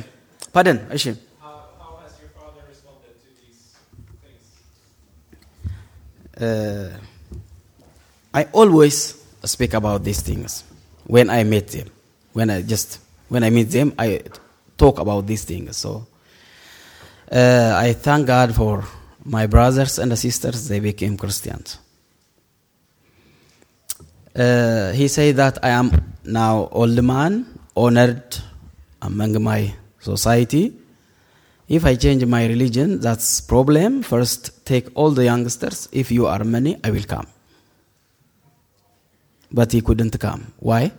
pardon, 0.52 0.78
Ashim. 0.90 1.16
How, 1.40 1.62
how 1.78 2.00
has 2.02 2.18
your 2.20 2.30
father 2.30 2.66
responded 2.68 3.14
to 3.22 3.28
these 3.38 3.76
things? 6.34 6.42
Uh, 6.42 6.98
I 8.34 8.48
always 8.50 9.24
speak 9.44 9.74
about 9.74 10.02
these 10.02 10.22
things 10.22 10.64
when 11.06 11.30
I 11.30 11.44
meet 11.44 11.68
them. 11.68 11.88
When 12.32 12.50
I 12.50 12.62
just 12.62 12.98
when 13.28 13.44
I 13.44 13.50
meet 13.50 13.70
them, 13.70 13.94
I 13.96 14.22
talk 14.76 14.98
about 14.98 15.24
these 15.28 15.44
things. 15.44 15.76
So 15.76 16.04
uh, 17.30 17.74
I 17.76 17.92
thank 17.92 18.26
God 18.26 18.56
for 18.56 18.84
my 19.24 19.46
brothers 19.46 20.00
and 20.00 20.18
sisters. 20.18 20.66
They 20.66 20.80
became 20.80 21.16
Christians. 21.16 21.78
Uh, 24.38 24.92
he 24.92 25.08
said 25.08 25.34
that 25.34 25.58
I 25.64 25.70
am 25.70 26.14
now 26.22 26.68
old 26.70 27.02
man, 27.02 27.44
honored 27.76 28.38
among 29.02 29.42
my 29.42 29.74
society. 29.98 30.72
If 31.68 31.84
I 31.84 31.96
change 31.96 32.24
my 32.24 32.46
religion, 32.46 33.00
that's 33.00 33.40
problem. 33.40 34.02
First, 34.02 34.64
take 34.64 34.90
all 34.94 35.10
the 35.10 35.24
youngsters. 35.24 35.88
If 35.90 36.12
you 36.12 36.28
are 36.28 36.44
many, 36.44 36.78
I 36.84 36.90
will 36.92 37.02
come. 37.02 37.26
But 39.50 39.72
he 39.72 39.80
couldn't 39.80 40.16
come. 40.20 40.52
Why? 40.60 40.92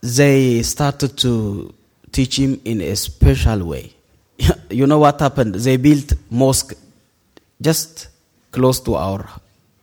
They 0.00 0.62
started 0.62 1.18
to 1.18 1.74
teach 2.10 2.38
him 2.38 2.58
in 2.64 2.80
a 2.80 2.96
special 2.96 3.66
way. 3.66 3.92
you 4.70 4.86
know 4.86 4.98
what 4.98 5.20
happened? 5.20 5.56
They 5.56 5.76
built 5.76 6.14
mosque 6.30 6.72
just 7.60 8.08
close 8.50 8.80
to 8.80 8.94
our 8.94 9.28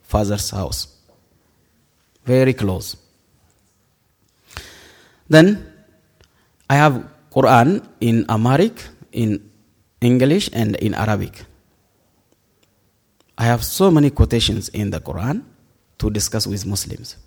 father's 0.08 0.50
house. 0.50 0.88
Very 2.26 2.54
close. 2.54 2.98
Then 5.30 5.72
I 6.70 6.76
have 6.76 7.08
Quran 7.32 7.86
in 8.00 8.26
Amharic, 8.30 8.84
in 9.12 9.50
English, 10.02 10.50
and 10.54 10.76
in 10.78 10.93
Arabic. 10.93 11.43
I 13.38 13.46
have 13.46 13.63
so 13.63 13.91
many 13.91 14.10
quotations 14.10 14.70
in 14.70 14.89
the 14.89 15.00
Quran 15.00 15.43
to 16.00 16.10
discuss 16.10 16.48
with 16.48 16.65
Muslims. 16.65 17.17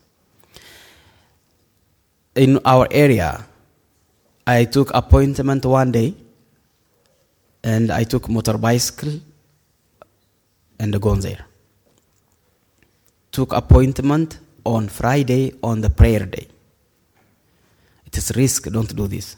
In 2.35 2.59
our 2.64 2.88
area, 2.90 3.47
I 4.47 4.64
took 4.64 4.90
appointment 4.95 5.64
one 5.64 5.93
day, 5.93 6.14
and 7.62 7.90
I 7.90 8.05
took 8.05 8.29
motor 8.29 8.57
bicycle 8.59 9.21
and 10.79 11.01
gone 11.01 11.21
there. 11.21 11.50
Took 13.33 13.53
appointment 13.53 14.38
on 14.64 14.88
Friday 14.88 15.55
on 15.62 15.81
the 15.81 15.90
prayer 15.90 16.27
day. 16.27 16.49
It 18.07 18.17
is 18.17 18.33
risk. 18.35 18.65
Don't 18.71 18.94
do 18.94 19.07
this. 19.07 19.37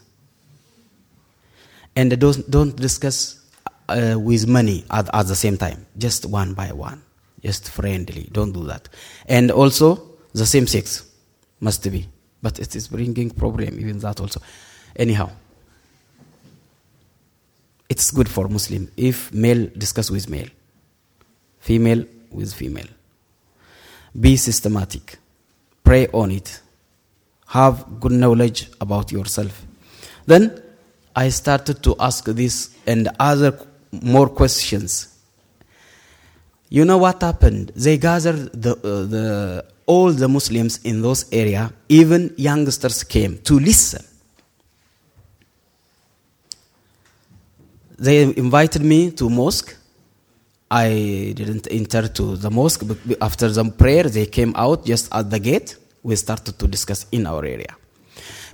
And 1.95 2.19
don't 2.19 2.49
don't 2.49 2.75
discuss 2.75 3.39
uh, 3.87 4.15
with 4.19 4.47
money 4.47 4.83
at, 4.89 5.13
at 5.13 5.27
the 5.27 5.35
same 5.35 5.57
time. 5.57 5.85
Just 5.97 6.25
one 6.25 6.53
by 6.53 6.71
one. 6.71 7.03
Just 7.43 7.69
friendly. 7.69 8.29
Don't 8.31 8.51
do 8.51 8.63
that. 8.65 8.89
And 9.27 9.51
also 9.51 10.01
the 10.33 10.45
same 10.45 10.65
sex 10.65 11.05
must 11.59 11.89
be. 11.91 12.07
But 12.41 12.59
it 12.59 12.75
is 12.75 12.87
bringing 12.87 13.29
problem 13.29 13.79
even 13.79 13.99
that 13.99 14.19
also. 14.19 14.41
Anyhow, 14.95 15.29
it's 17.87 18.11
good 18.11 18.27
for 18.27 18.47
Muslim 18.47 18.91
if 18.97 19.31
male 19.33 19.69
discuss 19.77 20.09
with 20.09 20.29
male, 20.29 20.47
female 21.59 22.05
with 22.31 22.53
female. 22.53 22.87
Be 24.19 24.37
systematic. 24.37 25.17
Pray 25.83 26.07
on 26.07 26.31
it. 26.31 26.61
Have 27.47 27.99
good 27.99 28.13
knowledge 28.13 28.69
about 28.79 29.11
yourself. 29.11 29.65
Then 30.25 30.61
I 31.15 31.29
started 31.29 31.83
to 31.83 31.95
ask 31.99 32.25
this 32.25 32.75
and 32.87 33.09
other 33.19 33.59
more 33.91 34.29
questions. 34.29 35.09
You 36.69 36.85
know 36.85 36.97
what 36.97 37.21
happened? 37.21 37.71
They 37.75 37.97
gathered 37.97 38.51
the, 38.53 38.71
uh, 38.71 39.05
the, 39.05 39.65
all 39.85 40.11
the 40.11 40.27
Muslims 40.27 40.79
in 40.83 41.01
those 41.01 41.31
area, 41.31 41.71
even 41.89 42.33
youngsters 42.37 43.03
came 43.03 43.37
to 43.39 43.59
listen. 43.59 44.03
They 47.99 48.23
invited 48.23 48.81
me 48.81 49.11
to 49.11 49.29
mosque 49.29 49.75
I 50.73 51.33
didn't 51.39 51.67
enter 51.79 52.03
to 52.17 52.25
the 52.43 52.49
mosque. 52.49 52.83
Be- 52.87 53.15
After 53.21 53.47
the 53.57 53.63
prayer, 53.83 54.05
they 54.17 54.25
came 54.37 54.53
out 54.55 54.79
just 54.91 55.05
at 55.13 55.29
the 55.29 55.39
gate. 55.49 55.69
We 56.01 56.15
started 56.15 56.57
to 56.61 56.65
discuss 56.75 57.05
in 57.11 57.27
our 57.27 57.43
area. 57.55 57.73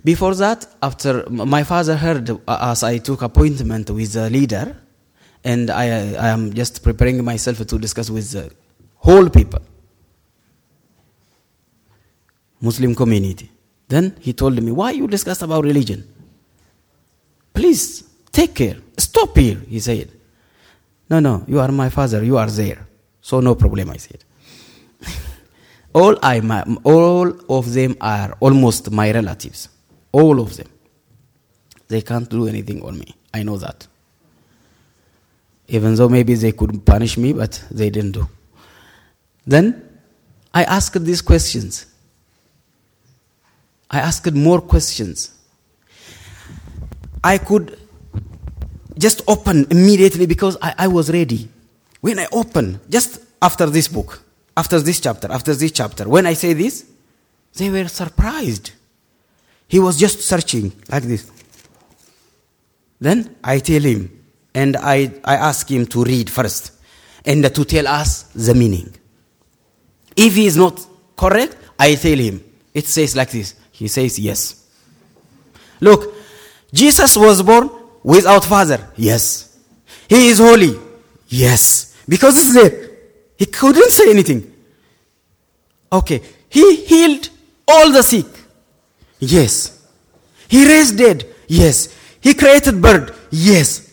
Before 0.04 0.36
that, 0.36 0.60
after 0.90 1.12
my 1.30 1.64
father 1.64 1.96
heard 2.06 2.30
uh, 2.30 2.72
as 2.72 2.84
I 2.84 3.00
took 3.00 3.22
appointment 3.22 3.90
with 3.90 4.12
the 4.14 4.30
leader, 4.30 4.66
and 5.44 5.70
I, 5.70 5.86
I 6.26 6.28
am 6.36 6.54
just 6.54 6.84
preparing 6.84 7.24
myself 7.24 7.58
to 7.72 7.78
discuss 7.86 8.10
with 8.10 8.28
the 8.32 8.52
whole 9.08 9.30
people, 9.30 9.62
Muslim 12.62 12.94
community. 12.96 13.50
Then 13.88 14.06
he 14.20 14.32
told 14.34 14.62
me, 14.62 14.72
"Why 14.72 14.92
you 14.92 15.08
discuss 15.08 15.42
about 15.42 15.64
religion? 15.64 16.04
Please 17.54 18.04
take 18.32 18.54
care. 18.62 18.78
Stop 18.98 19.38
here," 19.38 19.60
he 19.74 19.80
said. 19.80 20.10
No, 21.10 21.20
no, 21.20 21.44
you 21.48 21.60
are 21.60 21.72
my 21.72 21.90
father. 21.90 22.24
You 22.24 22.38
are 22.38 22.50
there, 22.50 22.86
so 23.22 23.40
no 23.40 23.56
problem. 23.56 23.90
I 23.90 23.98
said. 23.98 24.24
all 25.94 26.18
I, 26.22 26.40
my, 26.42 26.64
all 26.84 27.34
of 27.50 27.74
them 27.74 27.98
are 28.00 28.38
almost 28.40 28.92
my 28.92 29.12
relatives. 29.12 29.70
All 30.12 30.40
of 30.40 30.56
them. 30.56 30.68
They 31.88 32.02
can't 32.02 32.30
do 32.30 32.48
anything 32.48 32.84
on 32.84 33.00
me. 33.00 33.16
I 33.34 33.44
know 33.44 33.58
that. 33.58 33.88
Even 35.68 35.96
though 35.96 36.10
maybe 36.10 36.36
they 36.36 36.52
could 36.52 36.86
punish 36.86 37.18
me, 37.18 37.34
but 37.34 37.64
they 37.72 37.90
didn't 37.90 38.12
do. 38.12 38.28
Then 39.46 40.00
I 40.54 40.64
asked 40.64 41.04
these 41.04 41.22
questions. 41.22 41.88
I 43.90 44.00
asked 44.00 44.32
more 44.34 44.62
questions. 44.62 45.32
I 47.24 47.40
could 47.40 47.78
just 49.00 49.22
open 49.28 49.66
immediately 49.72 50.28
because 50.28 50.58
I, 50.62 50.76
I 50.78 50.88
was 50.88 51.10
ready. 51.12 51.50
When 52.02 52.20
I 52.20 52.28
open, 52.32 52.80
just 52.90 53.20
after 53.42 53.66
this 53.66 53.88
book, 53.88 54.22
after 54.56 54.80
this 54.80 55.00
chapter, 55.00 55.32
after 55.32 55.56
this 55.56 55.72
chapter, 55.72 56.08
when 56.08 56.26
I 56.26 56.34
say 56.34 56.54
this, 56.54 56.86
they 57.56 57.70
were 57.70 57.88
surprised. 57.88 58.72
He 59.68 59.80
was 59.80 59.98
just 59.98 60.22
searching 60.22 60.74
like 60.92 61.04
this. 61.04 61.32
Then 63.00 63.36
I 63.44 63.60
tell 63.60 63.82
him, 63.82 64.12
and 64.54 64.76
I, 64.76 65.14
I 65.24 65.36
ask 65.36 65.70
him 65.72 65.86
to 65.88 66.04
read 66.04 66.30
first 66.30 66.74
and 67.26 67.44
to 67.56 67.66
tell 67.66 67.88
us 67.88 68.24
the 68.36 68.54
meaning. 68.54 68.94
If 70.16 70.36
he 70.36 70.46
is 70.46 70.58
not 70.58 70.86
correct, 71.16 71.56
I 71.78 71.96
tell 71.96 72.18
him, 72.18 72.44
it 72.74 72.86
says 72.86 73.16
like 73.16 73.32
this. 73.32 73.56
He 73.72 73.88
says 73.88 74.20
yes. 74.20 74.68
Look, 75.80 76.14
Jesus 76.74 77.16
was 77.16 77.42
born 77.42 77.70
without 78.04 78.46
father. 78.46 78.90
Yes. 78.96 79.58
He 80.08 80.30
is 80.30 80.40
holy. 80.40 80.80
Yes. 81.28 81.96
Because 82.08 82.38
it's 82.38 82.54
there. 82.54 82.90
He 83.38 83.46
couldn't 83.46 83.92
say 83.92 84.10
anything. 84.10 84.54
Okay. 85.92 86.22
He 86.50 86.84
healed 86.86 87.30
all 87.68 87.92
the 87.92 88.04
sick. 88.04 88.26
Yes. 89.20 89.88
He 90.48 90.68
raised 90.68 90.98
dead. 90.98 91.26
Yes. 91.48 91.96
He 92.22 92.34
created 92.34 92.82
bird. 92.82 93.14
Yes. 93.32 93.86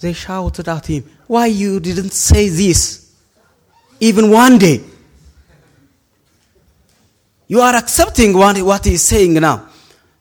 They 0.00 0.12
shouted 0.12 0.68
at 0.68 0.86
him, 0.86 1.04
Why 1.26 1.46
you 1.46 1.80
didn't 1.80 2.12
say 2.12 2.48
this? 2.48 3.12
Even 4.00 4.30
one 4.30 4.58
day. 4.58 4.82
You 7.48 7.60
are 7.60 7.74
accepting 7.74 8.34
what, 8.36 8.58
what 8.58 8.84
he 8.84 8.94
is 8.94 9.02
saying 9.02 9.34
now. 9.34 9.68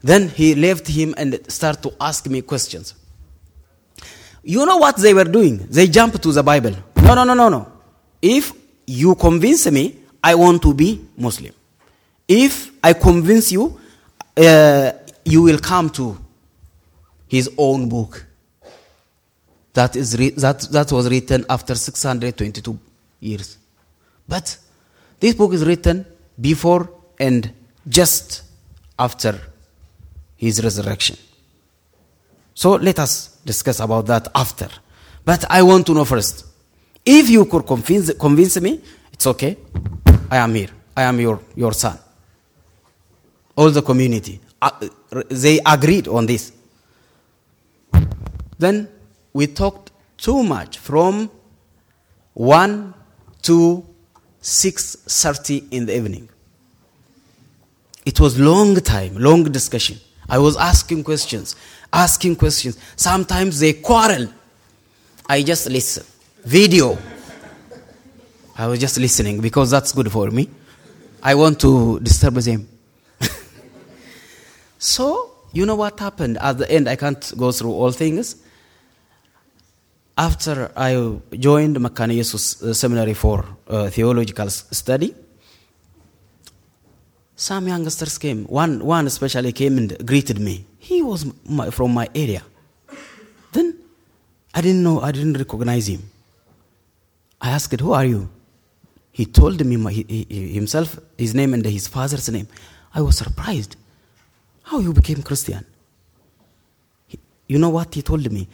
Then 0.01 0.29
he 0.29 0.55
left 0.55 0.87
him 0.87 1.13
and 1.17 1.39
started 1.51 1.81
to 1.83 1.93
ask 1.99 2.27
me 2.27 2.41
questions. 2.41 2.93
You 4.43 4.65
know 4.65 4.77
what 4.77 4.97
they 4.97 5.13
were 5.13 5.25
doing? 5.25 5.67
They 5.69 5.87
jumped 5.87 6.21
to 6.23 6.31
the 6.31 6.43
Bible. 6.43 6.71
No, 6.95 7.15
no, 7.15 7.23
no, 7.23 7.33
no, 7.33 7.49
no. 7.49 7.71
If 8.21 8.53
you 8.85 9.15
convince 9.15 9.69
me, 9.71 9.95
I 10.23 10.35
want 10.35 10.61
to 10.61 10.73
be 10.73 11.05
Muslim. 11.17 11.53
If 12.27 12.71
I 12.83 12.93
convince 12.93 13.51
you, 13.51 13.79
uh, 14.37 14.91
you 15.25 15.41
will 15.41 15.59
come 15.59 15.89
to 15.91 16.17
his 17.27 17.49
own 17.57 17.89
book. 17.89 18.25
That, 19.73 19.95
is 19.95 20.17
re- 20.17 20.31
that, 20.31 20.61
that 20.71 20.91
was 20.91 21.09
written 21.09 21.45
after 21.49 21.75
622 21.75 22.79
years. 23.19 23.57
But 24.27 24.57
this 25.19 25.35
book 25.35 25.53
is 25.53 25.65
written 25.65 26.05
before 26.39 26.89
and 27.19 27.51
just 27.87 28.43
after 28.97 29.39
his 30.37 30.63
resurrection. 30.63 31.17
So 32.53 32.75
let 32.75 32.99
us 32.99 33.37
discuss 33.43 33.79
about 33.79 34.05
that 34.07 34.27
after. 34.33 34.69
But 35.25 35.45
I 35.49 35.61
want 35.63 35.85
to 35.87 35.93
know 35.93 36.05
first. 36.05 36.45
If 37.05 37.29
you 37.29 37.45
could 37.45 37.65
convince, 37.65 38.13
convince 38.13 38.59
me, 38.61 38.81
it's 39.11 39.27
okay. 39.27 39.57
I 40.29 40.37
am 40.37 40.53
here. 40.55 40.69
I 40.95 41.03
am 41.03 41.19
your, 41.19 41.39
your 41.55 41.73
son. 41.73 41.97
All 43.55 43.69
the 43.69 43.81
community, 43.81 44.39
uh, 44.61 44.71
they 45.29 45.59
agreed 45.65 46.07
on 46.07 46.25
this. 46.25 46.51
Then 48.57 48.89
we 49.33 49.47
talked 49.47 49.91
too 50.17 50.43
much 50.43 50.79
from 50.79 51.29
1 52.33 52.93
to 53.43 53.85
6.30 54.41 55.71
in 55.71 55.85
the 55.85 55.95
evening. 55.95 56.29
It 58.05 58.19
was 58.19 58.39
long 58.39 58.75
time, 58.77 59.17
long 59.17 59.43
discussion. 59.43 59.99
I 60.29 60.37
was 60.39 60.57
asking 60.57 61.03
questions, 61.03 61.55
asking 61.91 62.35
questions. 62.35 62.77
Sometimes 62.95 63.59
they 63.59 63.73
quarrel. 63.73 64.27
I 65.27 65.43
just 65.43 65.69
listen. 65.69 66.05
Video. 66.43 66.97
I 68.57 68.67
was 68.67 68.79
just 68.79 68.97
listening 68.97 69.39
because 69.39 69.71
that's 69.71 69.91
good 69.91 70.11
for 70.11 70.29
me. 70.31 70.49
I 71.21 71.35
want 71.35 71.59
to 71.61 71.99
disturb 71.99 72.35
them. 72.35 72.67
so, 74.79 75.31
you 75.53 75.65
know 75.65 75.75
what 75.75 75.99
happened? 75.99 76.37
At 76.39 76.57
the 76.57 76.69
end, 76.71 76.89
I 76.89 76.95
can't 76.95 77.33
go 77.37 77.51
through 77.51 77.71
all 77.71 77.91
things. 77.91 78.35
After 80.17 80.71
I 80.75 80.93
joined 81.37 81.77
Mekane 81.77 82.13
Jesus 82.13 82.61
uh, 82.63 82.73
Seminary 82.73 83.13
for 83.13 83.45
uh, 83.67 83.89
theological 83.89 84.49
study, 84.49 85.13
some 87.39 87.67
youngsters 87.67 88.17
came. 88.17 88.45
One, 88.45 88.83
one 88.83 89.05
especially 89.05 89.51
came 89.53 89.77
and 89.77 89.95
greeted 90.05 90.39
me. 90.39 90.65
He 90.79 91.03
was 91.03 91.25
my, 91.47 91.69
from 91.69 91.93
my 91.93 92.09
area. 92.15 92.41
Then 93.53 93.75
I 94.55 94.61
didn't 94.61 94.81
know, 94.83 95.01
I 95.01 95.11
didn't 95.11 95.37
recognize 95.37 95.87
him. 95.87 96.01
I 97.39 97.51
asked, 97.51 97.79
Who 97.79 97.93
are 97.93 98.05
you? 98.05 98.27
He 99.11 99.25
told 99.27 99.63
me 99.63 99.77
my, 99.77 99.91
he, 99.91 100.25
he- 100.27 100.53
himself, 100.53 100.97
his 101.15 101.35
name 101.35 101.53
and 101.53 101.63
his 101.63 101.87
father's 101.87 102.27
name. 102.29 102.47
I 102.93 103.01
was 103.01 103.17
surprised. 103.17 103.75
How 104.63 104.79
you 104.79 104.91
became 104.91 105.21
Christian? 105.21 105.63
He- 107.05 107.19
you 107.47 107.59
know 107.59 107.69
what 107.69 107.93
he 107.93 108.01
told 108.01 108.31
me? 108.31 108.47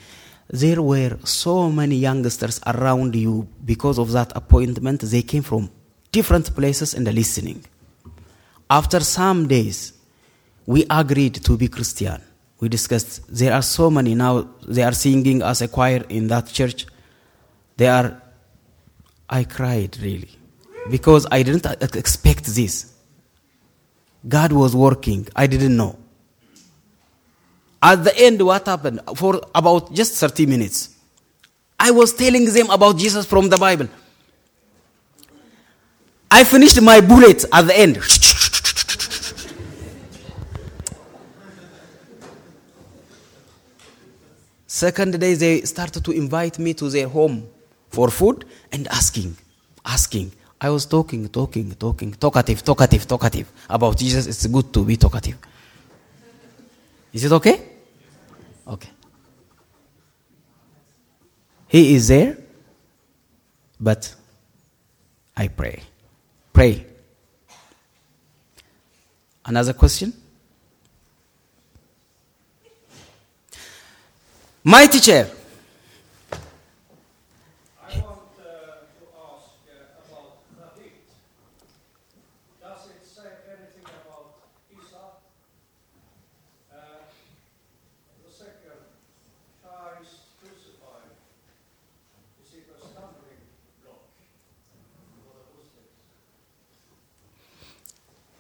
There 0.50 0.82
were 0.82 1.18
so 1.24 1.72
many 1.72 1.96
youngsters 1.96 2.60
around 2.68 3.16
you 3.16 3.48
because 3.64 3.98
of 3.98 4.12
that 4.12 4.34
appointment. 4.36 5.02
They 5.02 5.22
came 5.22 5.42
from 5.42 5.70
different 6.12 6.54
places 6.54 6.94
and 6.94 7.06
listening. 7.14 7.64
After 8.74 9.02
some 9.02 9.48
days, 9.48 9.94
we 10.66 10.84
agreed 10.90 11.36
to 11.46 11.56
be 11.56 11.68
Christian. 11.68 12.20
We 12.60 12.70
discussed. 12.70 13.22
There 13.30 13.54
are 13.54 13.62
so 13.62 13.92
many 13.92 14.16
now. 14.16 14.48
They 14.68 14.82
are 14.82 14.94
singing 14.94 15.44
as 15.44 15.62
a 15.62 15.68
choir 15.68 16.04
in 16.10 16.28
that 16.30 16.48
church. 16.48 16.88
They 17.78 17.88
are. 17.88 18.20
I 19.30 19.44
cried 19.44 19.96
really 20.02 20.32
because 20.90 21.28
I 21.30 21.44
didn't 21.44 21.68
expect 21.96 22.46
this. 22.46 22.92
God 24.28 24.52
was 24.52 24.76
working. 24.76 25.28
I 25.36 25.46
didn't 25.46 25.78
know. 25.78 26.00
At 27.80 28.04
the 28.04 28.18
end, 28.18 28.42
what 28.42 28.66
happened? 28.66 29.02
For 29.16 29.40
about 29.54 29.94
just 29.94 30.16
30 30.16 30.48
minutes, 30.48 30.90
I 31.80 31.92
was 31.92 32.12
telling 32.14 32.46
them 32.46 32.72
about 32.72 32.98
Jesus 32.98 33.26
from 33.28 33.50
the 33.50 33.58
Bible. 33.58 33.88
I 36.32 36.44
finished 36.44 36.82
my 36.82 37.02
bullet 37.02 37.46
at 37.54 37.68
the 37.68 37.78
end. 37.78 38.23
Second 44.84 45.18
day, 45.18 45.36
they 45.36 45.62
started 45.62 46.04
to 46.04 46.12
invite 46.12 46.60
me 46.60 46.74
to 46.74 46.90
their 46.90 47.08
home 47.08 47.48
for 47.90 48.10
food 48.10 48.44
and 48.70 48.86
asking, 48.90 49.34
asking. 49.86 50.30
I 50.60 50.70
was 50.72 50.86
talking, 50.86 51.30
talking, 51.30 51.72
talking, 51.76 52.12
talkative, 52.12 52.62
talkative, 52.62 53.08
talkative 53.08 53.50
about 53.70 53.98
Jesus. 53.98 54.28
It's 54.28 54.46
good 54.46 54.74
to 54.74 54.84
be 54.84 54.98
talkative. 54.98 55.38
Is 57.14 57.24
it 57.24 57.32
okay? 57.32 57.62
Okay. 58.68 58.90
He 61.70 61.96
is 61.96 62.10
there, 62.10 62.38
but 63.80 64.14
I 65.38 65.48
pray. 65.48 65.82
Pray. 66.52 66.86
Another 69.46 69.72
question? 69.72 70.12
My 74.66 74.88
teacher. 74.88 75.28
I 77.84 78.00
want 78.00 78.32
uh, 78.40 78.88
to 78.96 79.04
ask 79.12 79.60
uh, 79.68 80.00
about 80.08 80.40
Does 82.64 82.88
it 82.88 83.04
say 83.04 83.28
anything 83.44 83.84
about 83.84 84.40
Isa? 84.72 85.20
Uh, 86.72 87.04
the 88.24 88.32
second, 88.32 88.80
crucified. 90.40 91.12
Is 92.40 92.56
it 92.56 92.72
a 92.72 92.80
stumbling 92.80 93.44
block? 93.84 94.08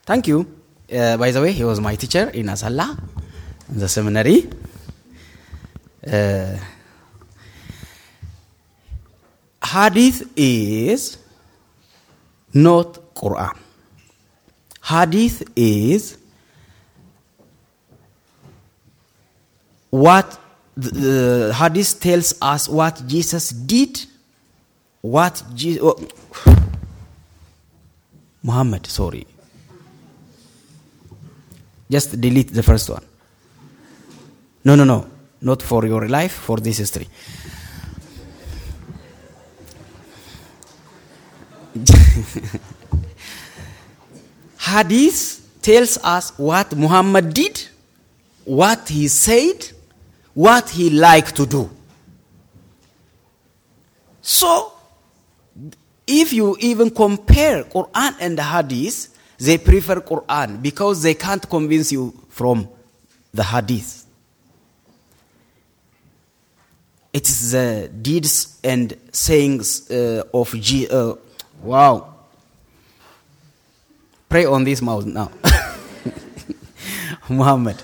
Thank 0.05 0.27
you. 0.27 0.47
Uh, 0.87 1.17
by 1.17 1.31
the 1.31 1.41
way, 1.41 1.51
he 1.51 1.65
was 1.65 1.81
my 1.81 1.95
teacher 1.95 2.29
in 2.29 2.45
Asella, 2.47 2.97
in 3.69 3.79
the 3.79 3.89
seminary. 3.89 4.47
Uh, 6.05 6.57
hadith 9.63 10.31
is 10.35 11.17
not 12.53 13.13
Quran. 13.15 13.57
Hadith 14.83 15.43
is 15.55 16.17
what 19.89 20.39
the, 20.75 21.53
hadith 21.57 21.99
tells 21.99 22.33
us 22.41 22.67
what 22.67 23.01
Jesus 23.07 23.49
did, 23.49 24.05
what 25.01 25.41
Jesus, 25.53 25.81
Muhammad, 28.41 28.85
sorry. 28.87 29.25
Just 31.89 32.19
delete 32.19 32.51
the 32.51 32.63
first 32.63 32.89
one. 32.89 33.03
No, 34.65 34.75
no, 34.75 34.83
no. 34.83 35.12
Not 35.43 35.61
for 35.61 35.85
your 35.85 36.07
life, 36.07 36.31
for 36.31 36.57
this 36.57 36.77
history. 36.77 37.07
Hadith 44.57 45.45
tells 45.61 45.97
us 45.97 46.31
what 46.37 46.73
Muhammad 46.77 47.33
did, 47.33 47.67
what 48.45 48.87
he 48.87 49.09
said, 49.09 49.69
what 50.33 50.69
he 50.69 50.89
liked 50.89 51.35
to 51.35 51.45
do. 51.45 51.69
So, 54.21 54.71
if 56.07 56.31
you 56.31 56.55
even 56.61 56.89
compare 56.89 57.65
Quran 57.65 58.15
and 58.21 58.39
Hadith, 58.39 59.09
they 59.39 59.57
prefer 59.57 59.99
Quran 59.99 60.61
because 60.61 61.01
they 61.03 61.15
can't 61.15 61.49
convince 61.49 61.91
you 61.91 62.13
from 62.29 62.69
the 63.33 63.43
Hadith. 63.43 64.02
It 67.13 67.29
is 67.29 67.51
the 67.51 67.91
deeds 68.01 68.59
and 68.63 68.97
sayings 69.11 69.89
uh, 69.91 70.23
of 70.33 70.51
G. 70.59 70.87
Uh, 70.89 71.13
wow. 71.61 72.11
Pray 74.27 74.45
on 74.45 74.63
this 74.63 74.81
mouth 74.81 75.05
now. 75.05 75.29
Muhammad. 77.29 77.77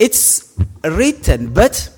It's 0.00 0.52
written, 0.82 1.52
but 1.54 1.90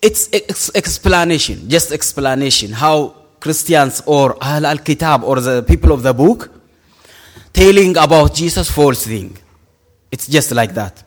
it's 0.00 0.28
ex- 0.32 0.70
explanation, 0.74 1.68
just 1.68 1.90
explanation. 1.92 2.72
How 2.72 3.16
Christians 3.40 4.02
or 4.06 4.36
Ahl 4.40 4.66
al 4.66 4.78
Kitab 4.78 5.24
or 5.24 5.40
the 5.40 5.62
people 5.62 5.92
of 5.92 6.02
the 6.02 6.14
book 6.14 6.50
telling 7.52 7.96
about 7.96 8.34
Jesus 8.34 8.70
false 8.70 9.04
thing. 9.06 9.36
It's 10.12 10.26
just 10.26 10.52
like 10.52 10.74
that. 10.74 11.02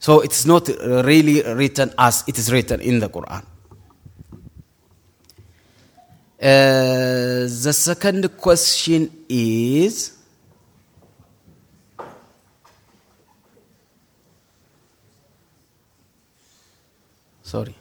So 0.00 0.20
it's 0.20 0.46
not 0.46 0.66
really 0.68 1.42
written 1.42 1.92
as 1.98 2.24
it 2.26 2.38
is 2.38 2.50
written 2.50 2.80
in 2.80 3.00
the 3.00 3.10
Quran. 3.10 3.44
Uh, 6.40 7.44
the 7.44 7.72
second 7.72 8.34
question 8.38 9.10
is 9.28 10.16
sorry. 17.42 17.76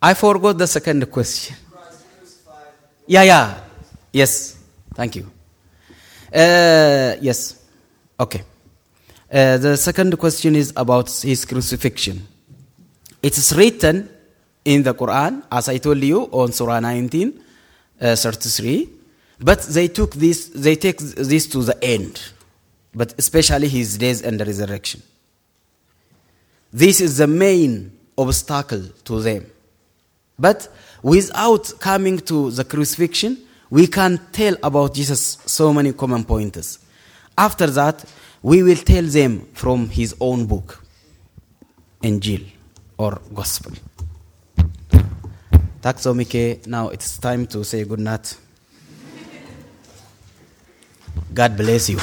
I 0.00 0.14
forgot 0.14 0.56
the 0.56 0.68
second 0.68 1.10
question. 1.10 1.56
Yeah 3.08 3.22
yeah. 3.22 3.60
Yes. 4.12 4.56
Thank 4.94 5.16
you. 5.16 5.26
Uh, 6.32 7.16
yes 7.20 7.65
okay 8.18 8.42
uh, 9.32 9.58
the 9.58 9.76
second 9.76 10.16
question 10.18 10.54
is 10.54 10.72
about 10.76 11.10
his 11.10 11.44
crucifixion 11.44 12.26
it 13.22 13.36
is 13.36 13.56
written 13.56 14.08
in 14.66 14.82
the 14.82 14.94
Quran, 14.94 15.42
as 15.50 15.68
I 15.68 15.78
told 15.78 16.02
you, 16.02 16.22
on 16.32 16.52
Surah 16.52 16.80
19, 16.80 17.40
uh, 18.00 18.16
33. 18.16 18.88
But 19.40 19.62
they 19.62 19.88
took 19.88 20.14
this, 20.14 20.48
they 20.48 20.76
take 20.76 20.98
this 20.98 21.46
to 21.48 21.62
the 21.62 21.82
end, 21.82 22.20
but 22.94 23.14
especially 23.16 23.68
his 23.68 23.96
death 23.96 24.24
and 24.24 24.40
the 24.40 24.44
resurrection. 24.44 25.02
This 26.72 27.00
is 27.00 27.18
the 27.18 27.26
main 27.26 27.96
obstacle 28.18 28.82
to 29.04 29.20
them. 29.20 29.46
But 30.38 30.68
without 31.02 31.72
coming 31.78 32.18
to 32.20 32.50
the 32.50 32.64
crucifixion, 32.64 33.38
we 33.70 33.86
can 33.86 34.20
tell 34.32 34.56
about 34.62 34.94
Jesus 34.94 35.38
so 35.46 35.72
many 35.72 35.92
common 35.92 36.24
pointers. 36.24 36.80
After 37.36 37.66
that, 37.66 38.04
we 38.42 38.62
will 38.62 38.76
tell 38.76 39.04
them 39.04 39.46
from 39.52 39.88
his 39.88 40.14
own 40.20 40.46
book, 40.46 40.82
Injil 42.02 42.46
or 42.96 43.20
Gospel. 43.34 43.72
Tack 45.82 45.98
så 45.98 46.14
mycket. 46.14 46.66
Now 46.66 46.88
it's 46.88 47.18
time 47.20 47.46
to 47.46 47.62
say 47.64 47.84
good 47.84 48.00
night. 48.00 48.36
God 51.34 51.56
bless 51.56 51.88
you. 51.90 51.98